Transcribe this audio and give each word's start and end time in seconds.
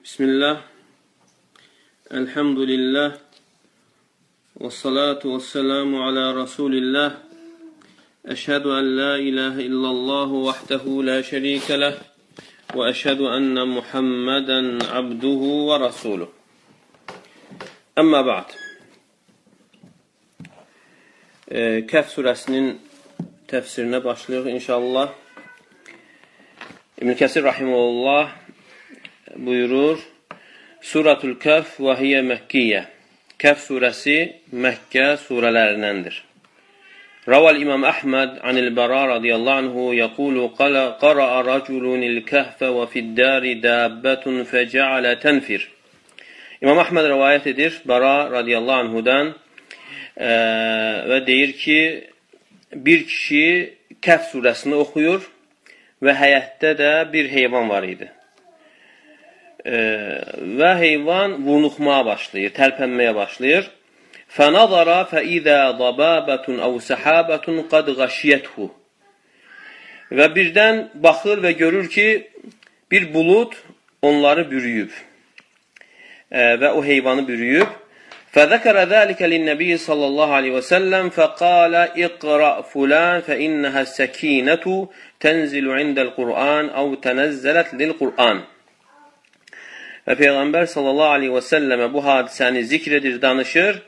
Bismillah. 0.00 0.62
Elhamdülillah. 2.10 3.18
Və 4.56 4.70
salatu 4.72 5.34
və 5.34 5.40
selamu 5.44 6.00
alə 6.06 6.22
Rasulillah. 6.38 7.18
Əşhədu 8.32 8.72
ən 8.78 8.88
la 8.96 9.10
ilahə 9.20 9.66
illallahu 9.66 10.40
vəhdəhu 10.46 11.04
la 11.04 11.18
şərikə 11.20 11.76
ləh. 11.82 12.00
Və 12.72 12.88
əşhədu 12.94 13.28
ənnə 13.28 13.66
Muhammədən 13.74 14.72
abduhu 14.88 15.52
və 15.68 15.78
rasuluh. 15.84 16.32
Əmmə 18.00 18.24
ba'd. 18.24 18.56
E, 21.44 21.60
Kəf 21.92 22.08
surəsinin 22.16 22.72
təfsirinə 23.52 24.00
başlayıq 24.08 24.48
inşallah. 24.56 25.12
İbn 27.02 27.18
Kəsir 27.20 27.44
rahimehullah 27.44 28.39
buyurur, 29.36 29.98
Suratul 30.80 31.36
Kəf 31.36 31.76
və 31.84 31.94
hiyə 31.98 32.22
Məkkiyyə. 32.24 32.80
Kəf 33.40 33.62
surəsi 33.66 34.16
Məkkə 34.52 35.14
surələrindəndir. 35.20 36.16
Raval 37.28 37.60
İmam 37.60 37.84
Əhməd 37.84 38.38
anil 38.48 38.70
Bəra 38.76 39.02
radiyallahu 39.14 39.62
anhu 39.64 39.84
yəqulu 39.92 40.46
qara'a 40.56 41.42
raculun 41.44 42.02
il-kəhfə 42.06 42.70
və 42.76 42.86
fiddari 42.92 43.58
dəbbətun 43.60 44.42
fəcəalə 44.48 45.14
tənfir. 45.20 45.66
İmam 46.64 46.80
Əhməd 46.84 47.10
rəvayət 47.12 47.50
edir 47.52 47.76
Bəra 47.88 48.30
radiyallahu 48.32 48.86
anhudan 48.86 49.34
ə, 50.16 50.32
və 51.12 51.20
deyir 51.26 51.52
ki, 51.60 51.80
bir 52.72 53.04
kişi 53.08 53.44
Kəf 54.00 54.30
surəsini 54.32 54.80
oxuyur 54.80 55.28
və 56.00 56.16
həyətdə 56.16 56.72
də 56.80 56.94
bir 57.12 57.28
heyvan 57.28 57.68
var 57.68 57.84
idi 57.84 58.08
və 59.65 60.71
heyvan 60.81 61.39
vurnuxmağa 61.45 62.03
başlayır, 62.05 62.53
tərpənməyə 62.57 63.15
başlayır. 63.17 63.69
Fənazara 64.35 64.99
fəizə 65.09 65.57
dababətun 65.79 66.59
əv 66.65 66.77
səhabətun 66.89 67.63
qad 67.71 67.89
qaşiyyəthu. 67.99 68.69
Və 70.17 70.27
birdən 70.35 70.83
baxır 71.01 71.41
və 71.45 71.55
görür 71.57 71.89
ki, 71.89 72.07
bir 72.91 73.13
bulud 73.13 73.55
onları 74.01 74.45
bürüyüb 74.51 74.91
və 76.31 76.69
o 76.77 76.83
heyvanı 76.83 77.27
bürüyüb. 77.27 77.67
فذكر 78.35 78.77
ذلك 78.95 79.21
للنبي 79.21 79.77
صلى 79.77 80.05
الله 80.05 80.29
عليه 80.33 80.51
وسلم 80.51 81.09
فقال 81.09 81.75
اقرأ 81.75 82.61
فلان 82.61 83.21
فإنها 83.21 83.81
السكينة 83.81 84.65
تنزل 85.19 85.71
عند 85.79 85.99
القرآن 85.99 86.69
أو 86.69 86.93
تنزلت 86.95 87.69
للقرآن 87.73 88.37
Və 90.06 90.16
Peyğəmbər 90.16 90.68
sallallahu 90.72 91.16
aleyhi 91.16 91.34
və 91.34 91.42
səlləmə 91.44 91.90
bu 91.92 92.02
hadisəni 92.04 92.62
zikr 92.68 92.96
edir, 93.00 93.18
danışır 93.22 93.82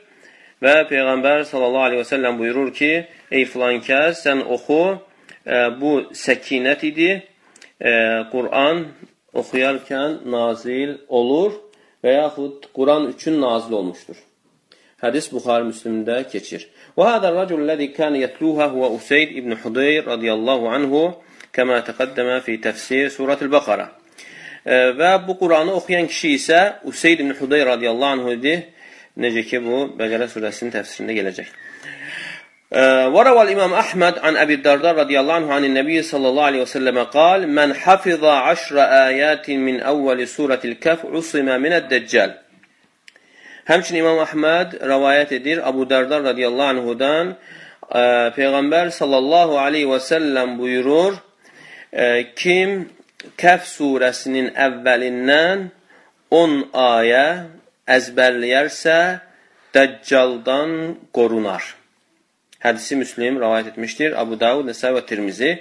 və 0.63 0.75
Peyğəmbər 0.91 1.45
sallallahu 1.49 1.87
aleyhi 1.89 2.03
və 2.03 2.09
səlləm 2.11 2.37
buyurur 2.39 2.69
ki, 2.75 2.91
ey 3.31 3.45
filan 3.49 3.81
kəs, 3.83 4.21
sən 4.25 4.43
oxu, 4.55 4.99
e, 5.45 5.63
bu 5.79 5.95
səkinət 6.15 6.85
idi, 6.91 7.09
e, 7.79 7.93
Quran 8.31 8.85
oxuyarkən 9.33 10.21
nazil 10.29 10.99
olur 11.09 11.57
və 12.05 12.13
yaxud 12.19 12.69
Quran 12.77 13.09
üçün 13.13 13.41
nazil 13.41 13.79
olmuşdur. 13.79 14.19
Hədis 15.03 15.27
Buxari 15.33 15.67
Müslimdə 15.67 16.21
keçir. 16.31 16.69
Və 16.95 17.09
hədər 17.15 17.33
rəcul 17.41 17.65
ləzi 17.67 17.89
kən 17.97 18.15
yətluhə 18.21 18.69
huvə 18.71 18.93
Useyd 18.95 19.33
ibn 19.39 19.57
Hudeyr 19.63 20.05
radiyallahu 20.07 20.69
anhu 20.77 21.03
kəmə 21.55 21.81
təqəddəmə 21.89 22.39
fi 22.45 22.59
təfsir 22.63 23.11
surətil 23.11 23.51
Bəqara. 23.51 23.89
Və 24.66 25.12
bu 25.26 25.38
Quranı 25.40 25.72
oxuyan 25.78 26.06
kişi 26.10 26.34
isə 26.38 26.60
Useyd 26.90 27.22
ibn 27.24 27.32
Hudey 27.38 27.64
radiyallahu 27.66 28.18
anhu 28.18 28.34
idi. 28.36 28.58
Necə 29.18 29.46
ki, 29.48 29.62
bu 29.64 29.86
Bəqərə 29.98 30.28
surəsinin 30.34 30.74
təfsirində 30.76 31.16
gələcək. 31.18 31.56
وروى 33.14 33.42
الإمام 33.42 33.74
أحمد 33.74 34.18
عن 34.18 34.36
أبي 34.36 34.54
الدرداء 34.54 34.94
رضي 34.94 35.20
الله 35.20 35.34
عنه 35.34 35.54
عن 35.54 35.64
النبي 35.64 36.02
صلى 36.02 36.28
الله 36.28 36.44
عليه 36.44 36.62
وسلم 36.62 37.02
قال 37.02 37.48
من 37.48 37.74
حفظ 37.74 38.24
عشر 38.24 38.80
آيات 38.80 39.50
من 39.50 39.80
أول 39.80 40.28
سورة 40.28 40.60
الكهف 40.64 41.06
عصم 41.06 41.60
من 41.60 41.72
الدجال 41.72 42.34
Həmçinin 43.68 44.00
İmam 44.00 44.22
Əhməd 44.24 44.78
rəvayət 44.80 45.34
edir 45.36 45.58
Abu 45.60 45.84
Darda 45.84 46.22
radiyallahu 46.24 46.72
anhudan 46.72 47.34
Peyğəmbər 48.36 48.88
sallallahu 48.96 49.58
aleyhi 49.60 49.88
və 49.90 49.98
səlləm 50.00 50.54
buyurur 50.56 51.18
kim 52.36 52.86
Kəf 53.39 53.67
surəsinin 53.69 54.49
əvvəlindən 54.59 55.69
10 56.33 56.57
ayə 56.75 57.27
əzbərləyərsə, 57.95 58.97
Dəccaldan 59.73 60.73
qorunar. 61.15 61.63
Hədisi 62.63 62.97
Müslim 62.99 63.39
rəvayət 63.41 63.71
etmişdir. 63.73 64.13
Abu 64.19 64.37
Davud, 64.39 64.67
Nəsə 64.69 64.91
və 64.93 65.01
Tirmizi 65.09 65.55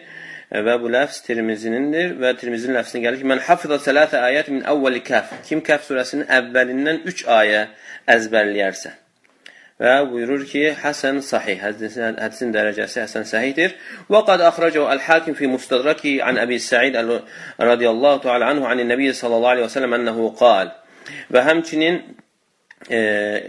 və 0.52 0.74
bu 0.82 0.90
ləfz 0.92 1.22
Tirmizinindir 1.26 2.12
və 2.20 2.34
Tirmizinin 2.40 2.76
ləfzinə 2.76 3.06
gəlir 3.06 3.22
ki, 3.22 3.28
mən 3.32 3.44
hafıza 3.46 3.78
sələtə 3.86 4.20
ayət 4.26 4.52
min 4.52 4.66
əvvəli 4.68 5.00
kəf. 5.06 5.32
Kim 5.48 5.64
kəf 5.64 5.86
surəsinin 5.88 6.28
əvvəlindən 6.28 7.00
3 7.08 7.24
ayə 7.38 7.62
əzbərləyərsə. 8.16 8.92
Və 9.82 9.94
buyurur 10.06 10.44
ki, 10.46 10.62
Həsən 10.78 11.18
sahih, 11.26 11.58
hədisin, 11.58 12.18
hədisin 12.22 12.52
dərəcəsi 12.54 13.02
Həsən 13.02 13.26
sahihdir. 13.26 13.74
Və 14.12 14.20
qad 14.28 14.44
əxrəcəu 14.46 14.86
əl-hakim 14.94 15.34
fi 15.38 15.50
mustadraki 15.50 16.14
an 16.22 16.38
Əbi 16.38 16.60
Səid 16.62 16.98
radiyallahu 17.70 18.22
ta'ala 18.26 18.52
anhu 18.54 18.68
anin 18.70 18.92
Nəbiyyə 18.92 19.16
sallallahu 19.18 19.56
aleyhi 19.56 19.66
və 19.66 19.74
sələm 19.74 19.96
ənəhu 19.98 20.28
qal. 20.38 20.70
Və 21.34 21.42
həmçinin 21.48 21.98
e, 22.88 23.00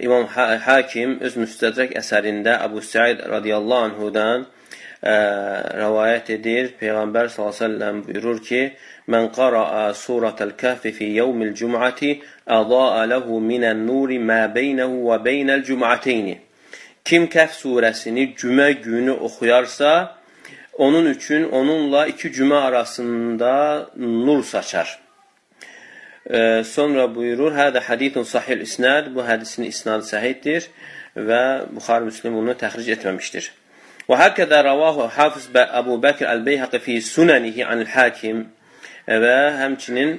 İmam 0.08 0.26
Hakim 0.66 1.20
öz 1.22 1.38
müstədrək 1.44 1.94
əsərində 2.02 2.58
Əbu 2.66 2.82
Səid 2.82 3.22
radiyallahu 3.36 3.92
anhudan 3.92 4.48
ə, 5.04 5.18
rəvayət 5.82 6.34
edir. 6.38 6.74
Peyğəmbər 6.80 7.30
s.ə.v 7.30 7.92
buyurur 8.08 8.42
ki, 8.48 8.64
Mən 9.12 9.34
qara'a 9.36 9.90
surətəl 10.00 10.54
kəhfi 10.56 10.94
fi 10.96 11.10
yevmil 11.18 11.52
cüm'ati 11.60 12.14
əda'a 12.58 13.04
lehu 13.12 13.40
minən 13.44 13.84
nuri 13.88 14.16
mə 14.30 14.46
beynəhu 14.56 15.02
və 15.10 15.18
beynəl 15.26 15.64
cüm'ateyni. 15.68 16.38
Kim 17.04 17.28
Kəhf 17.28 17.58
surəsini 17.60 18.30
cümə 18.40 18.70
günü 18.80 19.12
oxuyarsa, 19.28 20.16
onun 20.78 21.06
üçün 21.06 21.50
onunla 21.52 22.06
iki 22.08 22.32
cümə 22.32 22.62
arasında 22.68 23.90
nur 23.96 24.44
saçar. 24.44 25.00
Ee, 26.30 26.64
sonra 26.64 27.10
buyurur, 27.16 27.52
Hədə 27.52 27.84
hədithun 27.84 28.24
sahil 28.24 28.64
isnad, 28.64 29.12
bu 29.16 29.28
hədisin 29.28 29.68
isnadı 29.68 30.08
səhiddir 30.08 30.70
və 31.16 31.44
Buxar 31.76 32.08
Müslim 32.08 32.40
bunu 32.40 32.56
təxric 32.56 32.94
etməmişdir. 32.96 33.52
Və 34.09 34.19
həkədə 34.23 34.63
ravahu 34.65 35.09
Hafiz 35.13 35.49
Əbu 35.53 35.99
Bəkir 36.05 36.31
Əl-Beyhəqi 36.33 36.81
fi 36.81 36.99
sunənihi 37.05 37.65
anil 37.65 37.91
hakim 37.93 38.45
və 39.07 39.37
həmçinin 39.63 40.15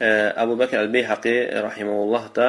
Əbu 0.00 0.56
Bəkr 0.62 0.80
Əl-Beyhaqi 0.84 1.34
rahimehullah 1.66 2.30
da 2.36 2.48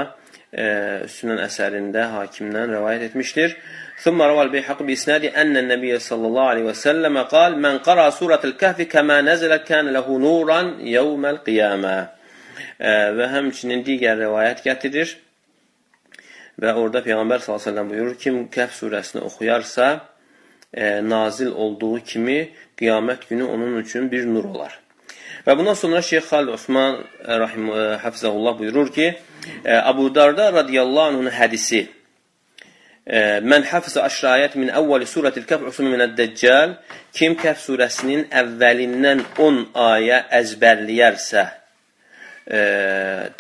üstünün 1.06 1.42
əsərində 1.44 2.12
hakimdən 2.16 2.78
rəvayət 2.78 3.10
etmişdir. 3.12 3.58
ثم 3.96 4.22
روى 4.22 4.42
البيحقي 4.42 4.86
بإسناد 4.86 5.26
أن 5.26 5.58
النبي 5.58 6.00
صلى 6.00 6.28
الله 6.28 6.44
عليه 6.44 6.64
وسلم 6.64 7.18
قال 7.18 7.62
من 7.62 7.78
قرأ 7.78 8.10
سورة 8.10 8.42
الكهف 8.44 8.82
كما 8.82 9.22
نزلت 9.22 9.64
كان 9.64 9.88
له 9.88 10.20
نورا 10.20 10.78
يوم 10.80 11.26
القيامة 11.26 12.16
və 13.18 13.28
həmçinin 13.32 13.84
digər 13.88 14.18
rəvayət 14.20 14.64
gətirir 14.66 15.14
və 16.60 16.74
orada 16.76 17.02
Peyğəmbər 17.06 17.44
s.ə.v 17.44 17.84
buyurur 17.88 18.18
kim 18.20 18.46
Kəhf 18.52 18.76
surəsini 18.80 19.24
oxuyarsa 19.28 19.88
e, 19.92 20.00
nazil 21.03 21.51
olduğu 21.51 22.01
kimi 22.01 22.51
qiyamət 22.79 23.29
günü 23.29 23.45
onun 23.45 23.77
üçün 23.83 24.11
bir 24.11 24.27
nur 24.27 24.45
olar. 24.45 24.79
Və 25.47 25.57
bundan 25.59 25.75
sonra 25.75 26.03
Şeyx 26.03 26.25
Xalid 26.25 26.53
Osman 26.53 27.01
e, 27.25 27.39
rahim 27.39 27.71
e, 27.73 27.97
hafizəhullah 28.05 28.59
buyurur 28.59 28.93
ki, 28.93 29.15
e, 29.65 29.75
Abu 29.75 30.15
Darda 30.15 30.53
radiyallahu 30.53 31.15
anhun 31.15 31.33
hədisi 31.33 31.89
Mən 33.11 33.65
hafizə 33.67 34.05
aşrayət 34.07 34.53
min 34.61 34.69
əvvəli 34.77 35.07
surətil 35.09 35.47
kəf 35.49 35.65
usumi 35.67 35.89
minəd-dəccal 35.97 36.77
kim 37.17 37.33
Kəf 37.41 37.59
surəsinin 37.59 38.27
əvvəlindən 38.29 39.25
10 39.41 39.57
ayə 39.75 40.19
əzbərləyərsə 40.39 41.43
e, 41.49 42.61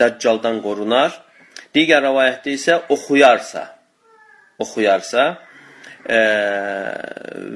Dəccaldan 0.00 0.58
qorunar. 0.64 1.12
Digər 1.76 2.02
rəvayətdə 2.02 2.56
isə 2.56 2.81
oxuyarsa 2.96 3.69
oxuyarsa 4.64 5.28
e, 6.06 6.20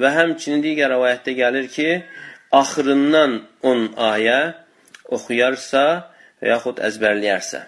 və 0.00 0.10
həmçinin 0.18 0.62
digər 0.64 0.92
rəvayətdə 0.94 1.36
gəlir 1.38 1.70
ki, 1.72 1.88
axırından 2.54 3.38
10 3.62 3.86
ayə 4.10 4.40
oxuyarsa 5.14 5.84
və 6.42 6.52
yaxud 6.52 6.82
əzbərləyərsə. 6.88 7.64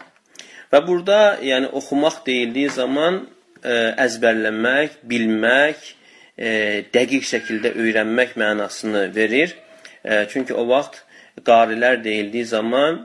Və 0.72 0.82
burada 0.86 1.38
yəni 1.44 1.70
oxumaq 1.78 2.22
deyildiyi 2.26 2.70
zaman 2.74 3.22
ə, 3.22 3.26
e, 3.62 3.76
əzbərləmək, 4.06 5.00
bilmək, 5.08 5.90
ə, 5.90 5.96
e, 6.36 6.54
dəqiq 6.94 7.26
şəkildə 7.32 7.74
öyrənmək 7.78 8.36
mənasını 8.40 9.08
verir. 9.14 9.54
Ə, 10.02 10.22
e, 10.22 10.24
çünki 10.32 10.54
o 10.54 10.66
vaxt 10.68 11.02
qarilər 11.46 12.02
deyildiyi 12.04 12.44
zaman 12.50 13.04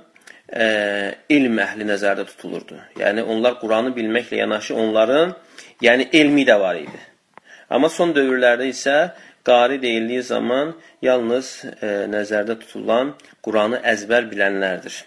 e, 0.51 0.65
ilm 1.29 1.61
əhli 1.63 1.87
nəzərdə 1.87 2.25
tutulurdu. 2.31 2.79
Yəni 2.99 3.23
onlar 3.23 3.59
Quranı 3.61 3.93
bilməklə 3.95 4.41
yanaşı 4.43 4.75
onların 4.75 5.35
yəni 5.83 6.09
elmi 6.13 6.45
də 6.47 6.59
var 6.59 6.79
idi. 6.79 7.01
Amma 7.71 7.89
son 7.89 8.11
dövrlərdə 8.15 8.67
isə 8.67 8.95
qari 9.47 9.79
deyildiyi 9.81 10.23
zaman 10.27 10.73
yalnız 11.01 11.51
e, 11.63 11.91
nəzərdə 12.11 12.57
tutulan 12.61 13.13
Quranı 13.45 13.79
əzbər 13.93 14.27
bilənlərdir. 14.31 14.97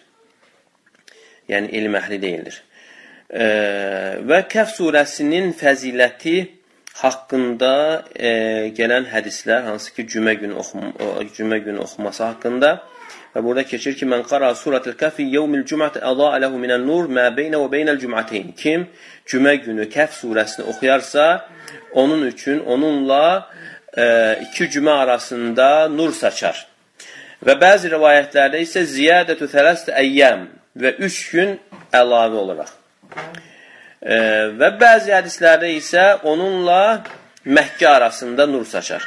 Yəni 1.52 1.70
elm 1.78 1.98
əhli 2.00 2.20
deyildir. 2.22 2.56
E, 3.28 3.46
və 4.24 4.40
Kəf 4.50 4.72
surəsinin 4.78 5.52
fəziləti 5.60 6.38
haqqında 7.02 7.74
e, 8.16 8.32
gələn 8.78 9.10
hədislər, 9.12 9.68
hansı 9.68 9.92
ki, 9.94 10.08
cümə 10.16 10.34
günü, 10.40 10.56
oxum, 10.62 10.90
cümə 11.36 11.60
günü 11.66 11.84
oxuması 11.84 12.24
haqqında 12.30 12.74
Və 13.34 13.42
burada 13.42 13.64
keçir 13.66 13.96
ki, 13.98 14.06
mən 14.06 14.22
qara 14.30 14.52
suratul 14.54 14.94
kəfi 14.98 15.24
yevmil 15.26 15.64
cümət 15.66 15.96
əzaa 16.10 16.36
ləhu 16.38 16.58
minən 16.62 16.84
nur 16.86 17.08
mə 17.10 17.24
beynə 17.34 17.58
və 17.64 17.66
beynəl 17.72 17.98
cümətəyn. 17.98 18.52
Kim 18.60 18.84
cümə 19.26 19.56
günü 19.64 19.88
Kəf 19.90 20.14
surəsini 20.20 20.68
oxuyarsa, 20.70 21.24
onun 21.92 22.26
üçün 22.26 22.60
onunla 22.60 23.50
e, 23.96 24.38
iki 24.42 24.64
cümə 24.64 24.90
arasında 24.90 25.88
nur 25.88 26.12
saçar. 26.12 26.66
Və 27.44 27.56
bəzi 27.60 27.90
rivayətlərdə 27.92 28.60
isə 28.64 28.84
ziyadətü 28.88 29.48
thələst 29.52 29.90
əyyəm 29.92 30.46
və 30.80 30.94
üç 31.06 31.18
gün 31.32 31.58
əlavə 31.92 32.40
olaraq. 32.40 32.70
E, 34.02 34.16
və 34.58 34.70
bəzi 34.80 35.12
hədislərdə 35.14 35.74
isə 35.78 36.06
onunla 36.22 37.04
Məkkə 37.44 37.88
arasında 37.88 38.46
nur 38.48 38.64
saçar. 38.64 39.04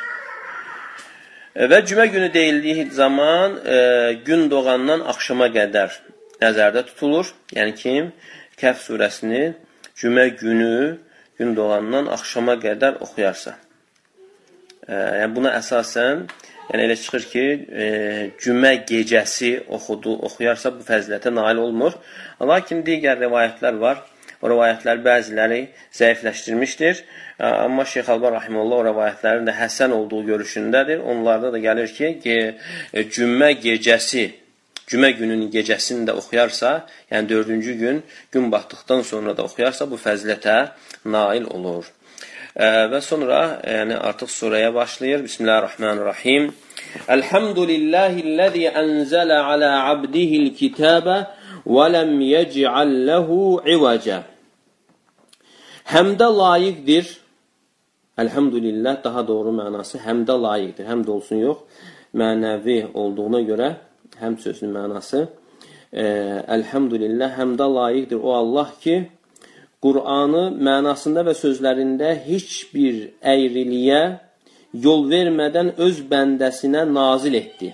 Və 1.57 1.79
cümə 1.89 2.05
günü 2.13 2.27
deyildiyi 2.33 2.83
zaman 2.93 3.55
e, 3.65 3.77
gün 4.25 4.45
doğandan 4.51 5.01
axşama 5.09 5.47
qədər 5.49 5.95
nəzərdə 6.41 6.83
tutulur. 6.91 7.31
Yəni 7.57 7.73
kim 7.79 8.11
Kəf 8.61 8.83
surəsini 8.85 9.55
cümə 9.97 10.27
günü 10.37 10.99
gün 11.37 11.55
doğandan 11.55 12.09
axşama 12.15 12.57
qədər 12.61 12.99
oxuyarsa. 13.05 13.55
E, 14.87 14.93
yəni 15.21 15.33
buna 15.35 15.53
əsasən 15.59 16.25
yəni 16.71 16.85
elə 16.87 16.97
çıxır 16.99 17.25
ki, 17.31 17.45
e, 17.83 17.87
cümə 18.43 18.73
gecəsi 18.89 19.53
oxudu, 19.77 20.17
oxuyarsa 20.27 20.73
bu 20.75 20.85
fəzilətə 20.87 21.33
nail 21.33 21.63
olmur. 21.63 21.97
Lakin 22.41 22.83
digər 22.87 23.19
rivayətlər 23.23 23.79
var. 23.81 24.03
O 24.41 24.49
rivayətlər 24.51 24.99
bəziləri 25.01 25.61
zəifləşdirmişdir. 25.97 26.99
Amma 27.39 27.85
Şeyx 27.85 28.09
Alban 28.13 28.35
Rahimullah 28.35 28.81
o 28.81 28.85
rivayətlərin 28.85 29.47
də 29.49 29.55
həsən 29.57 29.93
olduğu 29.97 30.23
görüşündədir. 30.27 31.01
Onlarda 31.01 31.49
da 31.53 31.61
gəlir 31.61 31.89
ki, 31.93 32.11
ki 32.21 32.35
e, 32.93 33.03
cümmə 33.13 33.55
gecəsi, 33.63 34.27
cümə 34.87 35.11
gününün 35.19 35.49
gecəsini 35.51 36.07
də 36.07 36.15
oxuyarsa, 36.15 36.87
yəni 37.11 37.29
dördüncü 37.29 37.73
gün 37.81 38.03
gün 38.31 38.51
batdıqdan 38.51 39.01
sonra 39.01 39.37
da 39.37 39.43
oxuyarsa 39.43 39.89
bu 39.91 39.99
fəzilətə 39.99 40.57
nail 41.05 41.47
olur. 41.51 41.91
Və 42.57 43.01
sonra 43.05 43.59
yəni 43.67 43.97
artıq 44.09 44.31
surəyə 44.33 44.73
başlayır. 44.73 45.23
Bismillahir-Rahmanir-Rahim. 45.27 46.47
Elhamdülillahi'llezî 47.15 48.63
enzelə 48.81 49.37
alə 49.53 49.69
abdihi'l-kitâbe 49.91 51.17
və 51.67 51.85
lem 51.93 52.15
yec'al 52.21 52.93
lehu 53.09 53.59
ivaca. 53.75 54.23
Həmdə 55.93 56.27
layiqdir. 56.41 57.11
Elhamdülillah 58.17 59.03
daha 59.03 59.27
doğru 59.27 59.53
mənası 59.59 59.99
həmdə 60.01 60.39
layiqdir. 60.41 60.87
Həmd 60.89 61.11
olsun 61.13 61.43
yox, 61.43 61.59
mənəvi 62.17 62.79
olduğuna 62.93 63.43
görə 63.51 63.69
həm 64.21 64.39
sözünün 64.43 64.73
mənası 64.77 65.27
Əlhəmdülillah, 65.95 67.37
həmdə 67.39 67.65
layiqdir 67.71 68.19
o 68.19 68.33
Allah 68.35 68.73
ki, 68.83 69.07
Qur'anı 69.81 70.49
mənasında 70.67 71.23
və 71.27 71.33
sözlərində 71.37 72.11
heç 72.25 72.67
bir 72.73 72.95
əyriliyə 73.23 74.01
yol 74.85 75.05
vermədən 75.07 75.75
öz 75.77 76.01
bəndəsinə 76.11 76.83
nazil 76.91 77.37
etdi. 77.39 77.71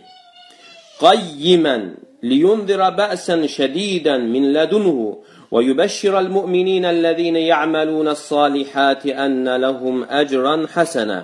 Qayyimən 1.01 1.87
liyundira 2.29 2.91
bə'sən 2.99 3.47
şədidən 3.55 4.27
min 4.33 4.51
lədunhu 4.55 5.09
və 5.53 5.63
yubəşşirəl 5.69 6.29
müminənəl-ləzîne 6.35 7.41
ya'malûnəs-salihâti 7.47 9.15
enne 9.25 9.57
lehum 9.65 10.05
ecran 10.21 10.67
hasenə. 10.75 11.21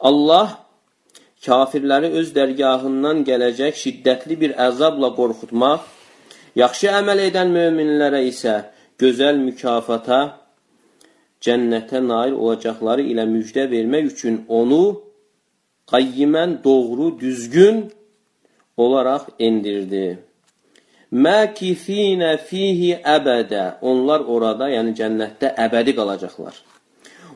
Allah 0.00 0.65
kafirləri 1.46 2.10
öz 2.20 2.32
dərgahından 2.38 3.22
gələcək 3.28 3.78
şiddətli 3.82 4.38
bir 4.42 4.56
əzabla 4.68 5.12
qorxutmaq, 5.18 5.86
yaxşı 6.62 6.92
əməl 7.00 7.22
edən 7.28 7.54
möminlərə 7.56 8.22
isə 8.32 8.56
gözəl 9.00 9.40
mükafata, 9.46 10.20
cənnətə 11.44 12.00
nail 12.10 12.34
olacaqları 12.34 13.04
ilə 13.12 13.26
müjdə 13.30 13.66
vermək 13.70 14.12
üçün 14.12 14.44
onu 14.48 14.84
qayyimən, 15.92 16.62
doğru, 16.64 17.10
düzgün 17.20 17.84
olaraq 18.76 19.28
indirdi. 19.38 20.18
Məkifinə 21.12 22.32
fihi 22.48 22.96
əbədə. 23.16 23.78
Onlar 23.82 24.26
orada, 24.26 24.66
yəni 24.72 24.96
cənnətdə 24.98 25.52
əbədi 25.66 25.94
qalacaqlar. 25.98 26.56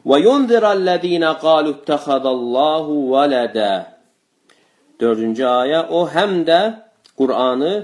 Və 0.08 0.16
yunzirəl-ləzīnə 0.24 1.30
qalu 1.44 1.76
ittəxədəllahu 1.76 2.96
vələdə. 3.12 3.70
Dördüncü 5.00 5.44
ayə, 5.44 5.80
o 5.88 6.06
həm 6.14 6.42
də 6.48 6.60
Qur'anı 7.18 7.74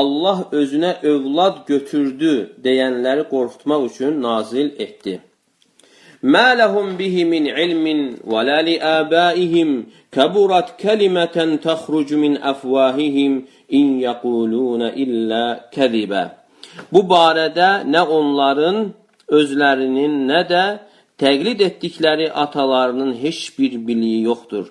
Allah 0.00 0.38
özünə 0.52 0.92
övlad 1.02 1.64
götürdü 1.66 2.32
deyənləri 2.64 3.24
qorxutmaq 3.32 3.86
üçün 3.90 4.20
nazil 4.22 4.68
etdi. 4.84 5.14
Mə 6.32 6.46
ləhum 6.60 6.96
bihi 6.98 7.24
min 7.32 7.44
ilmin 7.64 8.00
və 8.30 8.40
lə 8.48 8.58
li 8.66 8.76
əbəihim 8.96 9.70
kəburat 10.16 10.74
kəlimətən 10.82 11.58
təxrucu 11.66 12.16
min 12.24 12.34
əfvahihim 12.52 13.34
in 13.78 13.88
yəqulunə 14.04 14.88
illə 15.04 15.44
kəzibə. 15.74 16.24
Bu 16.92 17.00
barədə 17.12 17.70
nə 17.92 18.02
onların 18.18 18.78
özlərinin, 19.38 20.14
nə 20.30 20.40
də 20.52 20.64
təqlid 21.22 21.60
etdikləri 21.68 22.28
atalarının 22.44 23.12
heç 23.22 23.40
bir 23.58 23.72
biliyi 23.86 24.20
yoxdur. 24.30 24.66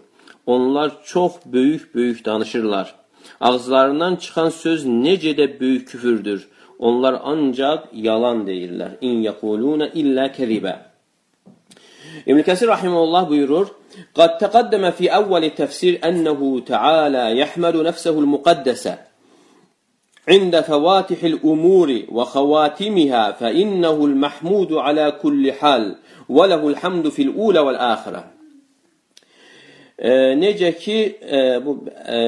Onlar 0.47 1.05
çox 1.05 1.33
böyük-böyük 1.47 2.25
danışırlar. 2.25 2.95
Ağızlarından 3.41 4.17
çıxan 4.17 4.49
söz 4.49 4.87
necə 4.87 5.33
də 5.37 5.61
böyük 5.61 5.89
küfürdür. 5.89 6.49
Onlar 6.79 7.21
ancaq 7.25 7.81
yalan 7.93 8.47
deyirlər. 8.49 8.97
İn 9.01 9.21
yəquluna 9.27 9.91
illə 10.01 10.31
kəzibə. 10.37 10.75
İbn 12.27 12.41
Kəsir 12.41 12.67
rahimehullah 12.67 13.29
buyurur: 13.29 13.67
"Qad 14.17 14.41
taqaddama 14.41 14.91
fi 14.91 15.13
awwal 15.13 15.49
tefsir 15.57 15.99
ennehu 16.03 16.65
Teala 16.65 17.29
yahmelu 17.29 17.85
nefsehu'l 17.85 18.27
muqaddese 18.35 19.11
عند 20.29 20.61
فواتح 20.61 21.25
الأمور 21.25 22.03
وخواتمها 22.17 23.33
فإنه 23.33 24.05
المحمود 24.05 24.73
على 24.73 25.11
كل 25.23 25.53
حال 25.53 25.97
وله 26.29 26.69
الحمد 26.69 27.09
في 27.09 27.23
الأولى 27.23 27.61
والآخرة 27.61 28.25
e, 29.98 30.12
necə 30.40 30.72
ki, 30.80 31.00
e, 31.22 31.42
bu 31.66 31.78
e, 31.88 32.20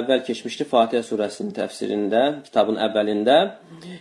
əvvəl 0.00 0.24
keçmişdi 0.26 0.66
Fatihə 0.70 1.04
surəsinin 1.06 1.54
təfsirində, 1.56 2.24
kitabın 2.46 2.80
əvvəlində. 2.88 3.38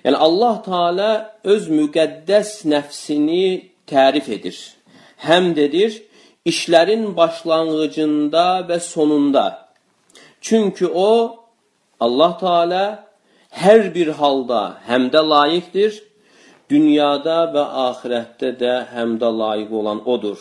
Yəni 0.05 0.17
Allah 0.27 0.59
Taala 0.65 1.11
öz 1.43 1.71
müqəddəs 1.71 2.59
nəfsini 2.71 3.45
tərif 3.89 4.29
edir 4.31 4.59
həmd 5.27 5.57
edir 5.57 5.95
işlərin 6.47 7.15
başlanğıcında 7.17 8.45
və 8.69 8.79
sonunda. 8.79 9.45
Çünki 10.41 10.87
o, 10.87 11.11
Allah 11.99 12.37
Teala 12.39 12.83
hər 13.63 13.89
bir 13.95 14.13
halda 14.19 14.61
həmdə 14.87 15.21
layiqdir, 15.31 15.99
dünyada 16.71 17.41
və 17.53 17.65
axirətdə 17.89 18.53
də 18.61 18.75
həmdə 18.93 19.29
layiq 19.41 19.73
olan 19.81 20.01
odur. 20.07 20.39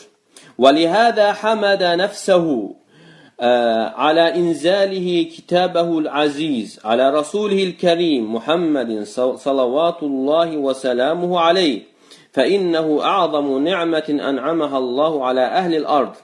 وَلِهَذَا 0.58 1.32
حَمَدَ 1.32 1.82
نَفْسَهُ 1.82 2.74
على 3.94 4.34
إنزاله 4.34 5.30
كتابه 5.36 5.98
العزيز 5.98 6.80
على 6.84 7.10
رسوله 7.10 7.62
الكريم 7.62 8.34
محمد 8.34 9.02
صلوات 9.36 10.02
الله 10.02 10.56
وسلامه 10.56 11.40
عليه 11.40 11.82
فَإِنَّهُ 12.32 12.86
أَعْظَمُ 13.04 13.46
نِعْمَةٍ 13.64 14.08
أَنْعَمَهَا 14.30 14.78
اللّٰهُ 14.78 15.12
عَلَى 15.26 15.44
أَهْلِ 15.60 15.74
الْأَرْضِ 15.84 16.14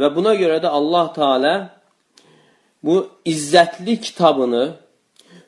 Ve 0.00 0.16
buna 0.16 0.34
göre 0.34 0.62
de 0.62 0.68
Allah 0.68 1.12
Teala 1.12 1.70
bu 2.82 3.08
izzetli 3.24 4.00
kitabını 4.00 4.72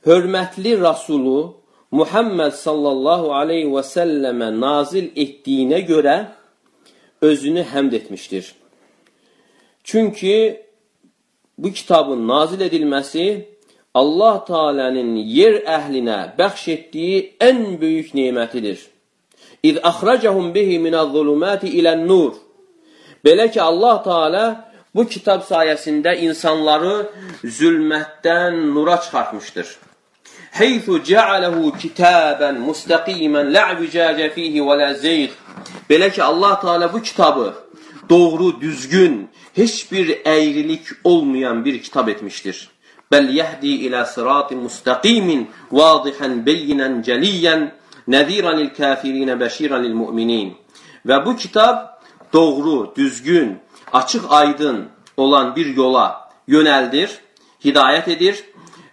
hürmetli 0.07 0.81
Resulü 0.81 1.47
Muhammed 1.91 2.53
sallallahu 2.53 3.35
aleyhi 3.35 3.77
ve 3.77 3.83
selleme 3.83 4.61
nazil 4.61 5.11
ettiğine 5.17 5.81
göre 5.81 6.27
özünü 7.27 7.63
hemd 7.63 7.93
etmiştir. 7.93 8.55
Çünkü 9.85 10.63
bu 11.59 11.73
kitabın 11.73 12.29
nazil 12.29 12.61
edilmesi 12.61 13.49
Allah 13.95 14.45
Taala'nın 14.45 15.17
yer 15.17 15.55
əhlinə 15.77 16.19
bəxş 16.39 16.65
etdiyi 16.77 17.19
ən 17.41 17.81
böyük 17.81 18.15
nemətidir. 18.15 18.79
İz 19.63 19.77
axracahum 19.91 20.53
bihi 20.55 20.77
minəz-zulumati 20.87 21.71
ilən-nur. 21.79 22.35
Belə 23.25 23.51
ki 23.55 23.63
Allah 23.63 24.03
Taala 24.03 24.45
bu 24.95 25.07
kitab 25.15 25.41
sayəsində 25.53 26.13
insanları 26.27 26.97
zülmətdən 27.59 28.55
nura 28.75 29.01
çıxartmışdır. 29.01 29.69
Heyfu 30.61 31.03
cealehu 31.03 31.73
kitaben 31.79 32.61
mustaqimen 32.61 33.55
la 33.55 33.81
vicace 33.81 34.31
fihi 34.31 34.67
ve 34.67 34.79
la 34.79 34.95
zeyg. 34.95 35.31
Belə 35.91 36.11
ki 36.13 36.23
Allah 36.23 36.61
Teala 36.61 36.93
bu 36.93 37.03
kitabı 37.03 37.55
doğru, 38.11 38.61
düzgün, 38.61 39.29
heç 39.55 39.93
bir 39.93 40.09
əyrilik 40.09 40.87
olmayan 41.05 41.65
bir 41.65 41.83
kitab 41.83 42.09
etmişdir. 42.09 42.69
Bəl 43.13 43.31
yəhdi 43.39 43.73
ilə 43.87 44.05
sıratin 44.07 44.59
mustaqimin 44.67 45.47
vadihan 45.73 46.41
beyinən 46.47 47.03
cəliyən 47.07 47.69
nəziran 48.11 48.59
lil 48.59 48.73
kafirinə 48.79 49.37
bəşiran 49.39 49.85
lil 49.85 49.95
müminin. 49.95 50.55
Və 51.07 51.25
bu 51.27 51.37
kitab 51.37 51.77
doğru, 52.33 52.93
düzgün, 52.97 53.59
açıq 53.93 54.25
aydın 54.29 54.89
olan 55.17 55.57
bir 55.57 55.67
yola 55.77 56.31
yönəldir, 56.49 57.11
hidayət 57.65 58.11
edir, 58.11 58.45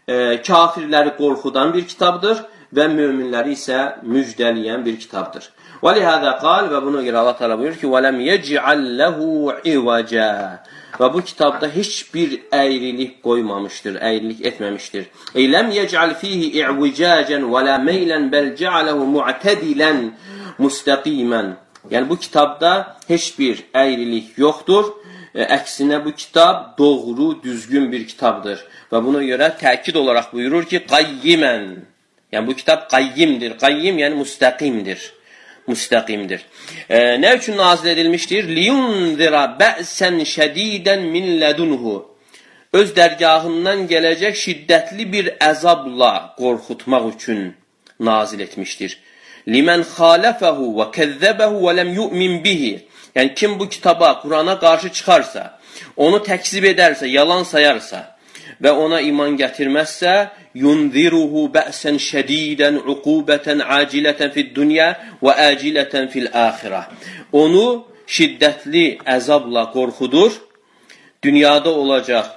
e, 0.07 0.15
kafirləri 0.47 1.17
qorxudan 1.17 1.73
bir 1.73 1.87
kitabdır 1.87 2.45
və 2.73 2.87
möminləri 2.97 3.57
isə 3.57 3.79
müjdələyən 4.05 4.85
bir 4.85 4.99
kitabdır. 4.99 5.49
Və 5.83 5.91
lihəzə 5.97 6.37
qal 6.39 6.69
və 6.71 6.79
buna 6.79 7.01
görə 7.03 7.17
Allah 7.19 7.35
təala 7.35 7.57
buyurur 7.59 7.75
ki: 7.75 7.87
"Və 7.91 7.99
lem 8.05 8.19
yec'al 8.23 8.83
lehu 8.99 9.51
ivaca." 9.67 10.29
Və 10.99 11.07
bu 11.13 11.19
kitabda 11.29 11.67
heç 11.77 11.93
bir 12.13 12.29
əyrilik 12.55 13.17
qoymamışdır, 13.25 13.97
əyrilik 14.09 14.45
etməmişdir. 14.49 15.09
Ey 15.35 15.51
lem 15.51 15.71
yec'al 15.75 16.13
fihi 16.21 16.47
i'vicacen 16.61 17.43
və 17.53 17.63
la 17.67 17.77
meylan 17.89 18.29
bel 18.31 18.55
ce'alehu 18.59 19.03
mu'tadilan 19.15 19.99
mustaqiman. 20.63 21.47
Yəni 21.91 22.09
bu 22.11 22.17
kitabda 22.25 22.71
heç 23.07 23.25
bir 23.39 23.55
əyrilik 23.83 24.37
yoxdur. 24.37 24.85
E, 25.35 25.41
əksinə 25.57 25.97
bu 26.05 26.11
kitab 26.21 26.77
doğru, 26.77 27.43
düzgün 27.43 27.91
bir 27.91 28.07
kitabdır. 28.11 28.63
Və 28.91 29.03
buna 29.05 29.25
görə 29.31 29.49
təkid 29.63 29.97
olaraq 30.01 30.31
buyurur 30.31 30.63
ki, 30.71 30.85
qayyimən. 30.93 31.67
Yəni 32.31 32.47
bu 32.47 32.55
kitab 32.61 32.87
qayyimdir. 32.93 33.57
Qayyim 33.65 33.99
yəni 34.03 34.21
müstəqimdir 34.21 35.01
müstəqimdir. 35.69 36.41
E, 36.89 36.97
nə 37.23 37.35
üçün 37.37 37.57
nazil 37.57 37.93
edilmişdir? 37.93 38.47
Liyunzira 38.57 39.43
bə'sən 39.59 40.21
şədidən 40.35 41.07
min 41.13 41.29
lədunhu. 41.41 41.95
Öz 42.73 42.93
dərgahından 42.97 43.85
gələcək 43.91 44.37
şiddətli 44.45 45.05
bir 45.13 45.33
əzabla 45.51 46.13
qorxutmaq 46.39 47.09
üçün 47.13 47.41
nazil 47.99 48.39
etmişdir. 48.45 48.97
Limən 49.53 49.83
xalafəhu 49.95 50.71
və 50.79 50.89
kəzzəbəhu 50.95 51.59
və 51.65 51.73
ləm 51.79 51.93
yu'min 51.99 52.39
bihi. 52.45 52.73
Yəni 53.15 53.35
kim 53.35 53.59
bu 53.59 53.69
kitaba, 53.69 54.21
Qurana 54.21 54.55
qarşı 54.59 54.89
çıxarsa, 54.97 55.43
onu 55.97 56.17
təkzib 56.29 56.65
edərsə, 56.71 57.05
yalan 57.05 57.43
sayarsa 57.43 57.99
və 58.63 58.71
ona 58.71 59.01
iman 59.01 59.37
gətirməzsə, 59.37 60.13
yunziruhu 60.53 61.47
bə'sən 61.55 61.97
şədidən, 62.09 62.81
uqubətən 62.93 63.63
acilətən 63.79 64.33
fid-dünya 64.35 64.89
və 65.23 65.33
acilətən 65.49 66.09
fil-axirə. 66.13 66.83
Onu 67.41 67.65
şiddətli 68.15 68.85
əzabla 69.17 69.69
qorxudur, 69.75 70.31
dünyada 71.23 71.71
olacaq 71.71 72.27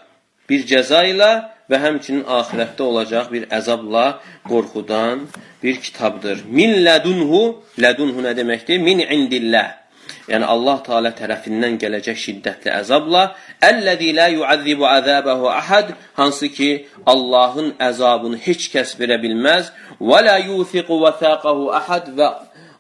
bir 0.49 0.64
cəza 0.70 1.02
ilə 1.12 1.30
və 1.70 1.80
həmçinin 1.82 2.25
axirətdə 2.38 2.82
olacaq 2.90 3.32
bir 3.35 3.49
əzabla 3.58 4.06
qorxudan 4.49 5.26
bir 5.62 5.80
kitabdır. 5.85 6.44
Min 6.58 6.76
lədunhu, 6.87 7.42
lədunhu 7.82 8.23
nə 8.26 8.32
deməkdir? 8.38 8.78
Min 8.78 9.02
indillah 9.02 9.86
yəni 10.30 10.47
Allah 10.54 10.80
Teala 10.87 11.12
tərəfindən 11.21 11.78
gələcək 11.83 12.18
şiddətli 12.25 12.73
əzabla 12.80 13.23
əlləzi 13.71 14.11
la 14.16 14.26
yu'azzibu 14.35 14.87
azabahu 14.88 15.50
ahad 15.52 15.95
hansı 16.18 16.49
ki 16.56 16.71
Allahın 17.06 17.75
əzabını 17.88 18.40
heç 18.47 18.68
kəs 18.75 18.97
verə 19.00 19.21
bilməz 19.23 19.71
və 20.00 20.21
la 20.26 20.37
yuthiqu 20.49 21.00
wathaqahu 21.04 21.71
ahad 21.80 22.11
və 22.18 22.33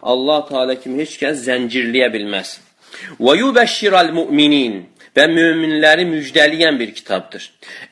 Allah 0.02 0.44
Teala 0.50 0.74
kimi 0.82 1.02
heç 1.02 1.16
kəs 1.22 1.46
zəncirləyə 1.46 2.10
bilməz. 2.14 2.58
Və 3.20 3.32
yubəşşiral 3.42 4.12
mu'minin 4.14 4.84
və 5.16 5.24
möminləri 5.32 6.04
müjdələyən 6.08 6.78
bir 6.80 6.92
kitabdır. 6.98 7.42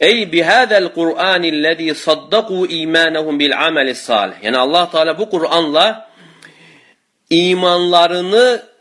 Ey 0.00 0.26
bihədəl 0.34 0.90
Qur'anilləzi 0.98 1.94
saddaqu 2.06 2.66
imanahum 2.82 3.38
bil 3.40 3.54
amali 3.66 3.94
salih. 3.94 4.38
Yəni 4.44 4.58
Allah 4.64 4.90
Teala 4.92 5.18
bu 5.18 5.30
Qur'anla 5.30 5.86
imanlarını 7.30 8.73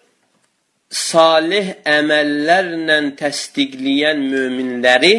salih 0.94 1.74
əməllərlə 1.90 2.98
təsdiqləyən 3.18 4.20
möminləri 4.30 5.14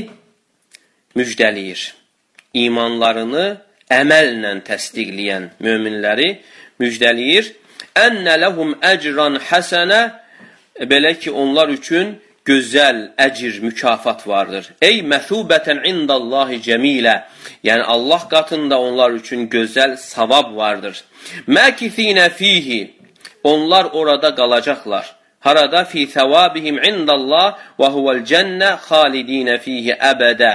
müjdəliyir. 1.18 1.80
İmanlarını 2.54 3.46
əməllə 3.90 4.52
təsdiqləyən 4.68 5.48
möminləri 5.64 6.28
müjdəliyir. 6.82 7.50
Ənnə 7.98 8.36
ləhum 8.44 8.76
əcran 8.86 9.40
həsənə 9.50 10.00
belə 10.90 11.14
ki, 11.18 11.30
onlar 11.30 11.68
üçün 11.74 12.14
gözəl 12.46 13.00
əcr, 13.18 13.58
mükafat 13.66 14.22
vardır. 14.28 14.70
Ey 14.82 15.02
məsubətən 15.02 15.82
indallahi 15.90 16.60
cəmilə. 16.62 17.16
Yəni 17.66 17.82
Allah 17.94 18.28
qatında 18.30 18.78
onlar 18.78 19.10
üçün 19.18 19.48
gözəl 19.50 19.96
savab 19.98 20.54
vardır. 20.56 21.02
Məkisinə 21.48 22.30
fihi. 22.30 22.80
Onlar 23.42 23.84
orada 23.92 24.34
qalacaqlar. 24.34 25.23
Harada 25.44 25.84
fi 25.84 26.06
thawabihim 26.08 26.80
indallah 26.90 27.56
və 27.80 27.90
huvel 27.94 28.22
cennə 28.30 28.76
xalidinə 28.88 29.58
fihi 29.64 29.92
əbədə. 30.12 30.52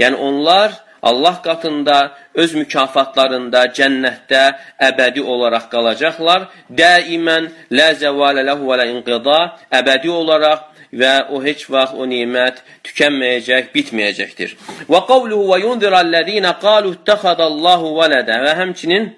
Yəni 0.00 0.16
onlar 0.28 0.82
Allah 1.02 1.36
qatında 1.42 1.96
öz 2.34 2.54
mükafatlarında 2.60 3.66
cənnətdə 3.78 4.44
əbədi 4.88 5.22
olaraq 5.22 5.68
qalacaqlar. 5.74 6.48
Daimən 6.70 7.50
la 7.78 7.90
zəvalə 8.00 8.42
ləhu 8.48 8.66
və 8.70 8.80
la 8.80 8.86
inqida 8.90 9.38
əbədi 9.80 10.10
olaraq 10.20 10.72
və 11.00 11.12
o 11.34 11.42
heç 11.42 11.66
vaxt 11.70 11.94
o 11.94 12.06
nemət 12.08 12.62
tükənməyəcək, 12.86 13.70
bitməyəcəkdir. 13.74 14.56
Və 14.90 15.00
qavluhu 15.10 15.50
və 15.52 15.60
yunzirəl-ləzīnə 15.64 16.52
qalu 16.62 16.94
ittəxədəllahu 16.96 17.92
vələdə 18.00 18.40
və 18.44 18.54
həmçinin 18.60 19.10